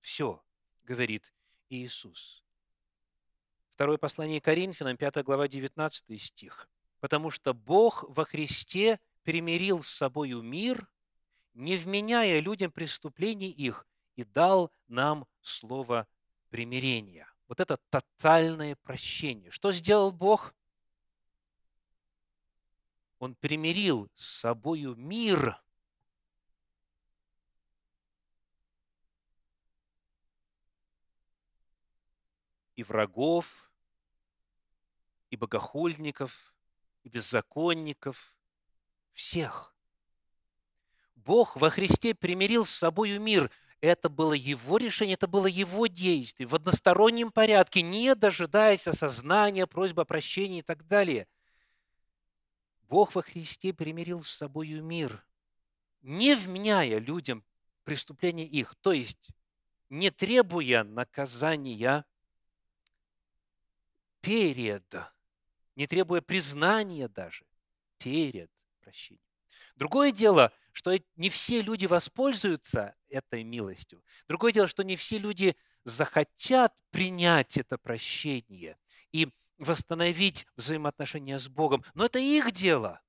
все, 0.00 0.42
говорит 0.84 1.32
Иисус. 1.68 2.44
Второе 3.68 3.98
послание 3.98 4.40
Коринфянам, 4.40 4.96
5 4.96 5.24
глава, 5.24 5.48
19 5.48 6.22
стих. 6.22 6.68
«Потому 7.00 7.30
что 7.30 7.54
Бог 7.54 8.04
во 8.08 8.26
Христе 8.26 9.00
примирил 9.22 9.82
с 9.82 9.88
собою 9.88 10.42
мир, 10.42 10.88
не 11.54 11.76
вменяя 11.76 12.40
людям 12.40 12.70
преступлений 12.70 13.50
их, 13.50 13.86
и 14.16 14.24
дал 14.24 14.72
нам 14.88 15.26
слово 15.40 16.06
примирения». 16.48 17.26
Вот 17.48 17.58
это 17.58 17.78
тотальное 17.90 18.76
прощение. 18.76 19.50
Что 19.50 19.72
сделал 19.72 20.12
Бог? 20.12 20.54
Он 23.18 23.34
примирил 23.34 24.08
с 24.14 24.40
собою 24.40 24.94
мир– 24.94 25.60
и 32.80 32.82
врагов, 32.82 33.70
и 35.28 35.36
богохульников, 35.36 36.54
и 37.02 37.10
беззаконников, 37.10 38.34
всех. 39.12 39.74
Бог 41.14 41.56
во 41.56 41.70
Христе 41.70 42.14
примирил 42.14 42.64
с 42.64 42.70
собою 42.70 43.20
мир. 43.20 43.50
Это 43.80 44.08
было 44.08 44.32
Его 44.32 44.78
решение, 44.78 45.14
это 45.14 45.26
было 45.26 45.46
Его 45.46 45.86
действие 45.86 46.46
в 46.46 46.54
одностороннем 46.54 47.30
порядке, 47.30 47.82
не 47.82 48.14
дожидаясь 48.14 48.86
осознания, 48.86 49.66
просьбы 49.66 50.02
о 50.02 50.04
прощении 50.04 50.58
и 50.58 50.62
так 50.62 50.86
далее. 50.86 51.26
Бог 52.82 53.14
во 53.14 53.22
Христе 53.22 53.72
примирил 53.72 54.22
с 54.22 54.30
собою 54.30 54.82
мир, 54.82 55.24
не 56.02 56.34
вменяя 56.34 56.98
людям 56.98 57.44
преступления 57.84 58.46
их, 58.46 58.74
то 58.80 58.92
есть 58.92 59.30
не 59.88 60.10
требуя 60.10 60.84
наказания 60.84 62.04
перед, 64.20 64.94
не 65.76 65.86
требуя 65.86 66.20
признания 66.20 67.08
даже, 67.08 67.44
перед 67.98 68.50
прощением. 68.90 69.22
Другое 69.76 70.12
дело, 70.12 70.52
что 70.72 70.92
не 71.16 71.30
все 71.30 71.62
люди 71.62 71.86
воспользуются 71.86 72.96
этой 73.08 73.44
милостью. 73.44 74.04
Другое 74.28 74.52
дело, 74.52 74.66
что 74.66 74.82
не 74.82 74.96
все 74.96 75.18
люди 75.18 75.56
захотят 75.84 76.76
принять 76.90 77.56
это 77.56 77.78
прощение 77.78 78.76
и 79.12 79.28
восстановить 79.58 80.46
взаимоотношения 80.56 81.38
с 81.38 81.48
Богом. 81.48 81.84
Но 81.94 82.04
это 82.04 82.18
их 82.18 82.52
дело. 82.52 83.00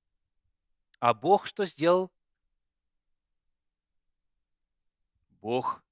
А 1.00 1.14
Бог 1.14 1.46
что 1.46 1.64
сделал? 1.64 2.12
Бог 5.30 5.82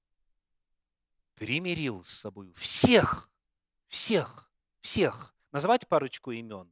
примирил 1.35 2.03
с 2.03 2.09
собой 2.09 2.53
всех, 2.53 3.29
всех, 3.87 4.51
всех. 4.79 5.35
Назвать 5.51 5.87
парочку 5.87 6.31
имен. 6.31 6.71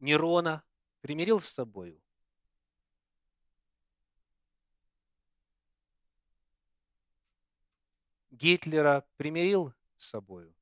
Нерона 0.00 0.64
примирил 1.02 1.40
с 1.40 1.48
собою. 1.48 2.00
Гитлера 8.30 9.06
примирил 9.18 9.74
с 9.98 10.08
собою. 10.08 10.54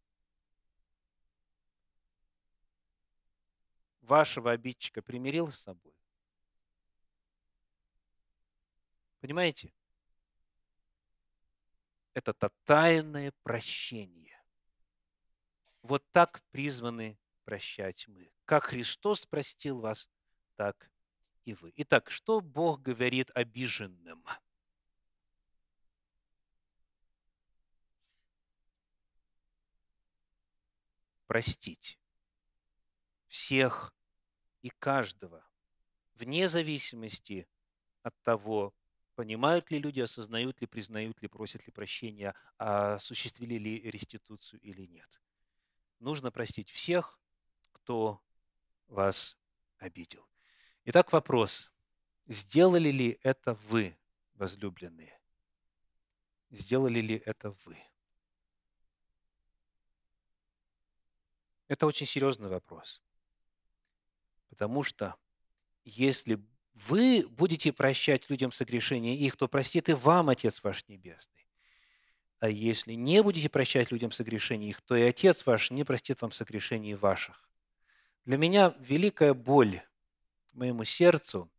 Вашего 4.01 4.51
обидчика 4.51 5.01
примирил 5.01 5.53
с 5.53 5.61
собой. 5.61 5.95
Понимаете? 9.21 9.73
Это 12.15 12.33
тотальное 12.33 13.33
прощение. 13.43 14.43
Вот 15.83 16.05
так 16.11 16.43
призваны 16.51 17.17
прощать 17.45 18.09
мы. 18.09 18.33
Как 18.49 18.65
Христос 18.65 19.27
простил 19.27 19.81
вас, 19.81 20.09
так 20.57 20.91
и 21.45 21.53
вы. 21.53 21.71
Итак, 21.77 22.09
что 22.11 22.41
Бог 22.41 22.81
говорит 22.81 23.31
обиженным? 23.35 24.25
Простить 31.27 31.99
всех 33.27 33.93
и 34.63 34.71
каждого, 34.71 35.47
вне 36.15 36.49
зависимости 36.49 37.47
от 38.01 38.19
того, 38.23 38.75
понимают 39.15 39.71
ли 39.71 39.79
люди, 39.79 40.01
осознают 40.01 40.63
ли, 40.63 40.67
признают 40.67 41.21
ли, 41.21 41.29
просят 41.29 41.67
ли 41.67 41.71
прощения, 41.71 42.35
осуществили 42.57 43.57
ли 43.57 43.91
реституцию 43.91 44.59
или 44.63 44.87
нет 44.87 45.21
нужно 45.99 46.31
простить 46.31 46.71
всех, 46.71 47.21
кто 47.73 48.23
вас 48.89 49.37
обидел. 49.79 50.27
Итак, 50.85 51.13
вопрос. 51.13 51.71
Сделали 52.27 52.91
ли 52.91 53.19
это 53.23 53.55
вы, 53.55 53.97
возлюбленные? 54.35 55.19
Сделали 56.51 57.01
ли 57.01 57.23
это 57.25 57.51
вы? 57.65 57.79
Это 61.69 61.87
очень 61.87 62.07
серьезный 62.07 62.49
вопрос. 62.49 63.03
Потому 64.49 64.83
что 64.83 65.15
если 65.85 66.43
вы 66.87 67.27
будете 67.29 67.73
прощать 67.73 68.31
людям 68.31 68.53
согрешения 68.53 69.15
их, 69.15 69.37
то 69.37 69.49
простит 69.49 69.89
и 69.89 69.93
вам 69.93 70.31
Отец 70.31 70.63
ваш 70.63 70.87
Небесный. 70.89 71.47
А 72.41 72.49
если 72.49 72.93
не 72.95 73.23
будете 73.23 73.49
прощать 73.49 73.91
людям 73.91 74.13
согрешений 74.13 74.71
их, 74.71 74.81
то 74.81 74.97
и 74.97 75.03
Отец 75.03 75.45
ваш 75.45 75.71
не 75.71 75.85
простит 75.85 76.23
вам 76.23 76.31
согрешений 76.31 76.95
ваших. 76.95 77.49
Для 78.29 78.37
меня 78.37 78.75
великая 78.81 79.33
боль 79.33 79.81
моему 80.53 80.85
сердцу, 80.85 81.51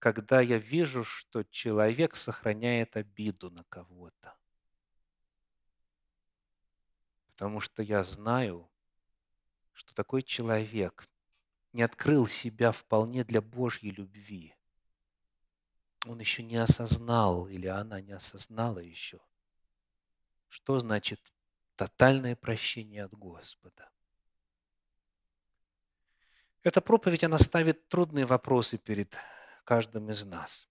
когда 0.00 0.40
я 0.40 0.58
вижу, 0.58 1.04
что 1.04 1.44
человек 1.44 2.16
сохраняет 2.16 2.96
обиду 2.96 3.48
на 3.52 3.62
кого-то. 3.68 4.34
Потому 7.28 7.60
что 7.60 7.84
я 7.84 8.02
знаю, 8.02 8.68
что 9.72 9.94
такой 9.94 10.22
человек 10.22 11.08
не 11.72 11.82
открыл 11.82 12.26
себя 12.26 12.72
вполне 12.72 13.22
для 13.22 13.40
Божьей 13.40 13.92
любви. 13.92 14.52
он 16.06 16.18
еще 16.18 16.42
не 16.42 16.56
осознал, 16.56 17.46
или 17.46 17.68
она 17.68 18.00
не 18.00 18.10
осознала 18.10 18.80
еще, 18.80 19.20
что 20.48 20.80
значит 20.80 21.20
тотальное 21.76 22.34
прощение 22.34 23.04
от 23.04 23.12
Господа. 23.14 23.93
Эта 26.64 26.80
проповедь, 26.80 27.22
она 27.22 27.36
ставит 27.36 27.88
трудные 27.88 28.24
вопросы 28.24 28.78
перед 28.78 29.14
каждым 29.64 30.10
из 30.10 30.24
нас. 30.24 30.66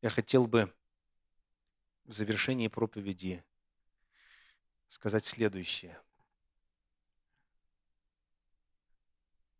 Я 0.00 0.10
хотел 0.10 0.46
бы 0.46 0.72
в 2.04 2.12
завершении 2.12 2.68
проповеди 2.68 3.44
сказать 4.88 5.24
следующее. 5.24 6.00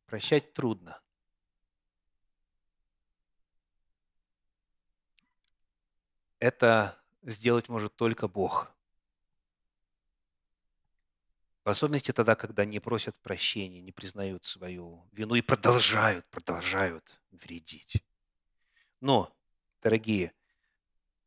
Прощать 0.06 0.54
трудно. 0.54 1.02
Это 6.38 7.02
сделать 7.22 7.68
может 7.68 7.96
только 7.96 8.28
Бог. 8.28 8.70
В 11.64 11.70
особенности 11.70 12.12
тогда, 12.12 12.34
когда 12.34 12.66
не 12.66 12.78
просят 12.78 13.18
прощения, 13.20 13.80
не 13.80 13.90
признают 13.90 14.44
свою 14.44 15.08
вину 15.12 15.34
и 15.34 15.40
продолжают, 15.40 16.26
продолжают 16.26 17.18
вредить. 17.30 18.04
Но, 19.00 19.34
дорогие, 19.82 20.34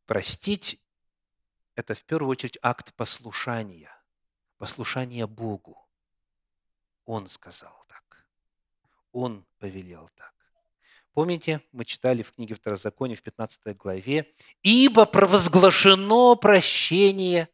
простить– 0.06 0.80
это 1.76 1.96
в 1.96 2.04
первую 2.04 2.30
очередь 2.30 2.60
акт 2.62 2.94
послушания, 2.94 3.92
послушания 4.60 5.26
Богу. 5.26 5.90
Он 7.06 7.28
сказал 7.28 7.84
так. 7.88 8.28
Он 9.12 9.44
повелел 9.58 10.08
так. 10.14 10.36
Помните, 11.14 11.64
мы 11.72 11.84
читали 11.84 12.22
в 12.22 12.34
книге 12.34 12.54
Второзакония 12.54 13.16
в 13.16 13.24
15 13.24 13.76
главе, 13.76 14.32
«Ибо 14.62 15.08
провозглашено 15.08 16.36
прощение». 16.36 17.50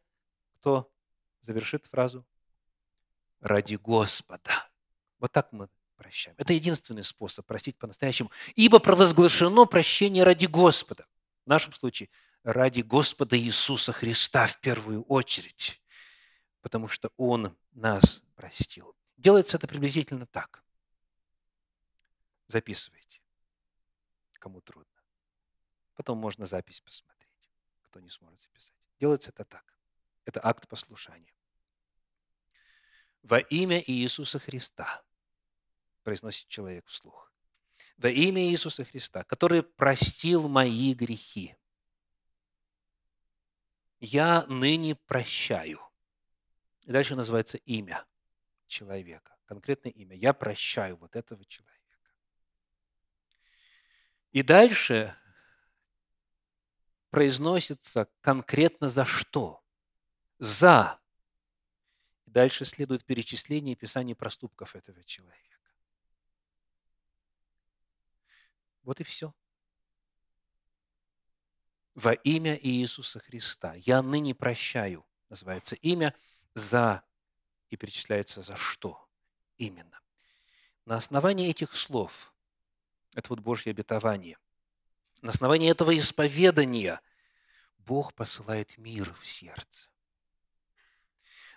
Кто 0.58 0.92
завершит 1.40 1.86
фразу? 1.86 2.26
Ради 3.44 3.76
Господа. 3.76 4.70
Вот 5.18 5.30
так 5.30 5.52
мы 5.52 5.68
прощаем. 5.96 6.34
Это 6.38 6.54
единственный 6.54 7.04
способ 7.04 7.46
простить 7.46 7.76
по-настоящему. 7.76 8.30
Ибо 8.56 8.78
провозглашено 8.78 9.66
прощение 9.66 10.24
ради 10.24 10.46
Господа. 10.46 11.06
В 11.44 11.48
нашем 11.48 11.74
случае 11.74 12.08
ради 12.42 12.80
Господа 12.80 13.38
Иисуса 13.38 13.92
Христа 13.92 14.46
в 14.46 14.60
первую 14.60 15.02
очередь, 15.04 15.82
потому 16.62 16.88
что 16.88 17.10
Он 17.18 17.54
нас 17.72 18.22
простил. 18.34 18.96
Делается 19.18 19.58
это 19.58 19.68
приблизительно 19.68 20.26
так. 20.26 20.64
Записывайте, 22.46 23.20
кому 24.32 24.62
трудно. 24.62 24.90
Потом 25.96 26.16
можно 26.16 26.46
запись 26.46 26.80
посмотреть, 26.80 27.50
кто 27.82 28.00
не 28.00 28.08
сможет 28.08 28.40
записать. 28.40 28.74
Делается 28.98 29.30
это 29.30 29.44
так. 29.44 29.64
Это 30.24 30.40
акт 30.42 30.66
послушания 30.66 31.34
во 33.24 33.38
имя 33.38 33.82
Иисуса 33.84 34.38
Христа, 34.38 35.02
произносит 36.02 36.46
человек 36.48 36.86
вслух. 36.86 37.32
Во 37.96 38.10
имя 38.10 38.42
Иисуса 38.42 38.84
Христа, 38.84 39.24
который 39.24 39.62
простил 39.62 40.46
мои 40.46 40.94
грехи, 40.94 41.56
я 43.98 44.44
ныне 44.46 44.94
прощаю. 44.94 45.80
И 46.82 46.92
дальше 46.92 47.16
называется 47.16 47.56
имя 47.56 48.04
человека, 48.66 49.34
конкретное 49.46 49.92
имя. 49.92 50.14
Я 50.14 50.34
прощаю 50.34 50.96
вот 50.96 51.16
этого 51.16 51.42
человека. 51.46 51.80
И 54.32 54.42
дальше 54.42 55.16
произносится 57.08 58.10
конкретно 58.20 58.90
за 58.90 59.06
что? 59.06 59.64
За 60.38 61.00
Дальше 62.34 62.64
следует 62.64 63.04
перечисление 63.04 63.74
и 63.74 63.76
описание 63.76 64.16
проступков 64.16 64.74
этого 64.74 65.04
человека. 65.04 65.56
Вот 68.82 69.00
и 69.00 69.04
все. 69.04 69.32
Во 71.94 72.12
имя 72.12 72.58
Иисуса 72.60 73.20
Христа. 73.20 73.74
Я 73.74 74.02
ныне 74.02 74.34
прощаю, 74.34 75.06
называется 75.28 75.76
имя, 75.76 76.12
за 76.54 77.04
и 77.70 77.76
перечисляется 77.76 78.42
за 78.42 78.56
что 78.56 79.08
именно. 79.56 80.00
На 80.86 80.96
основании 80.96 81.48
этих 81.48 81.72
слов, 81.76 82.34
это 83.14 83.28
вот 83.28 83.38
Божье 83.38 83.70
обетование, 83.70 84.38
на 85.22 85.30
основании 85.30 85.70
этого 85.70 85.96
исповедания 85.96 87.00
Бог 87.78 88.12
посылает 88.12 88.76
мир 88.76 89.14
в 89.20 89.24
сердце. 89.24 89.93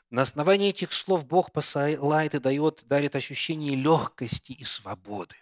На 0.09 0.21
основании 0.21 0.69
этих 0.69 0.93
слов 0.93 1.25
Бог 1.25 1.51
посылает 1.51 2.33
и 2.33 2.39
дает, 2.39 2.85
дарит 2.85 3.15
ощущение 3.15 3.75
легкости 3.75 4.53
и 4.53 4.63
свободы. 4.63 5.35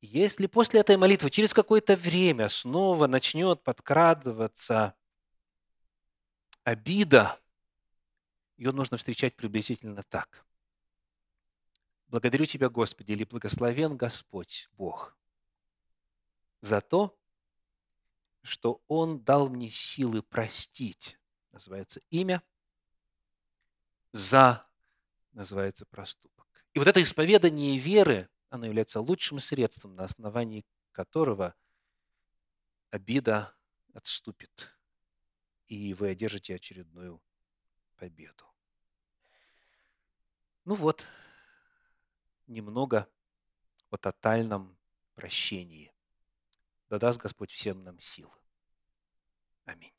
если 0.00 0.46
после 0.46 0.80
этой 0.80 0.96
молитвы 0.98 1.30
через 1.30 1.54
какое-то 1.54 1.96
время 1.96 2.48
снова 2.48 3.06
начнет 3.06 3.62
подкрадываться 3.62 4.94
обида, 6.62 7.40
ее 8.56 8.72
нужно 8.72 8.96
встречать 8.96 9.34
приблизительно 9.34 10.02
так. 10.02 10.46
Благодарю 12.08 12.44
Тебя, 12.44 12.68
Господи, 12.68 13.12
или 13.12 13.24
благословен 13.24 13.96
Господь 13.96 14.68
Бог 14.72 15.16
за 16.60 16.80
то, 16.80 17.18
что 18.42 18.82
Он 18.88 19.20
дал 19.20 19.48
мне 19.48 19.68
силы 19.68 20.22
простить. 20.22 21.18
Называется 21.50 22.00
имя– 22.10 22.42
за 24.14 24.64
называется 25.32 25.84
проступок. 25.86 26.46
И 26.72 26.78
вот 26.78 26.86
это 26.86 27.02
исповедание 27.02 27.76
веры, 27.78 28.30
оно 28.48 28.66
является 28.66 29.00
лучшим 29.00 29.40
средством, 29.40 29.96
на 29.96 30.04
основании 30.04 30.64
которого 30.92 31.54
обида 32.90 33.52
отступит, 33.92 34.70
и 35.66 35.94
вы 35.94 36.10
одержите 36.10 36.54
очередную 36.54 37.20
победу. 37.96 38.44
Ну 40.64 40.74
вот, 40.74 41.04
немного 42.46 43.08
о 43.90 43.96
тотальном 43.96 44.78
прощении. 45.16 45.92
Да 46.88 47.00
даст 47.00 47.18
Господь 47.18 47.50
всем 47.50 47.82
нам 47.82 47.98
сил. 47.98 48.32
Аминь. 49.64 49.92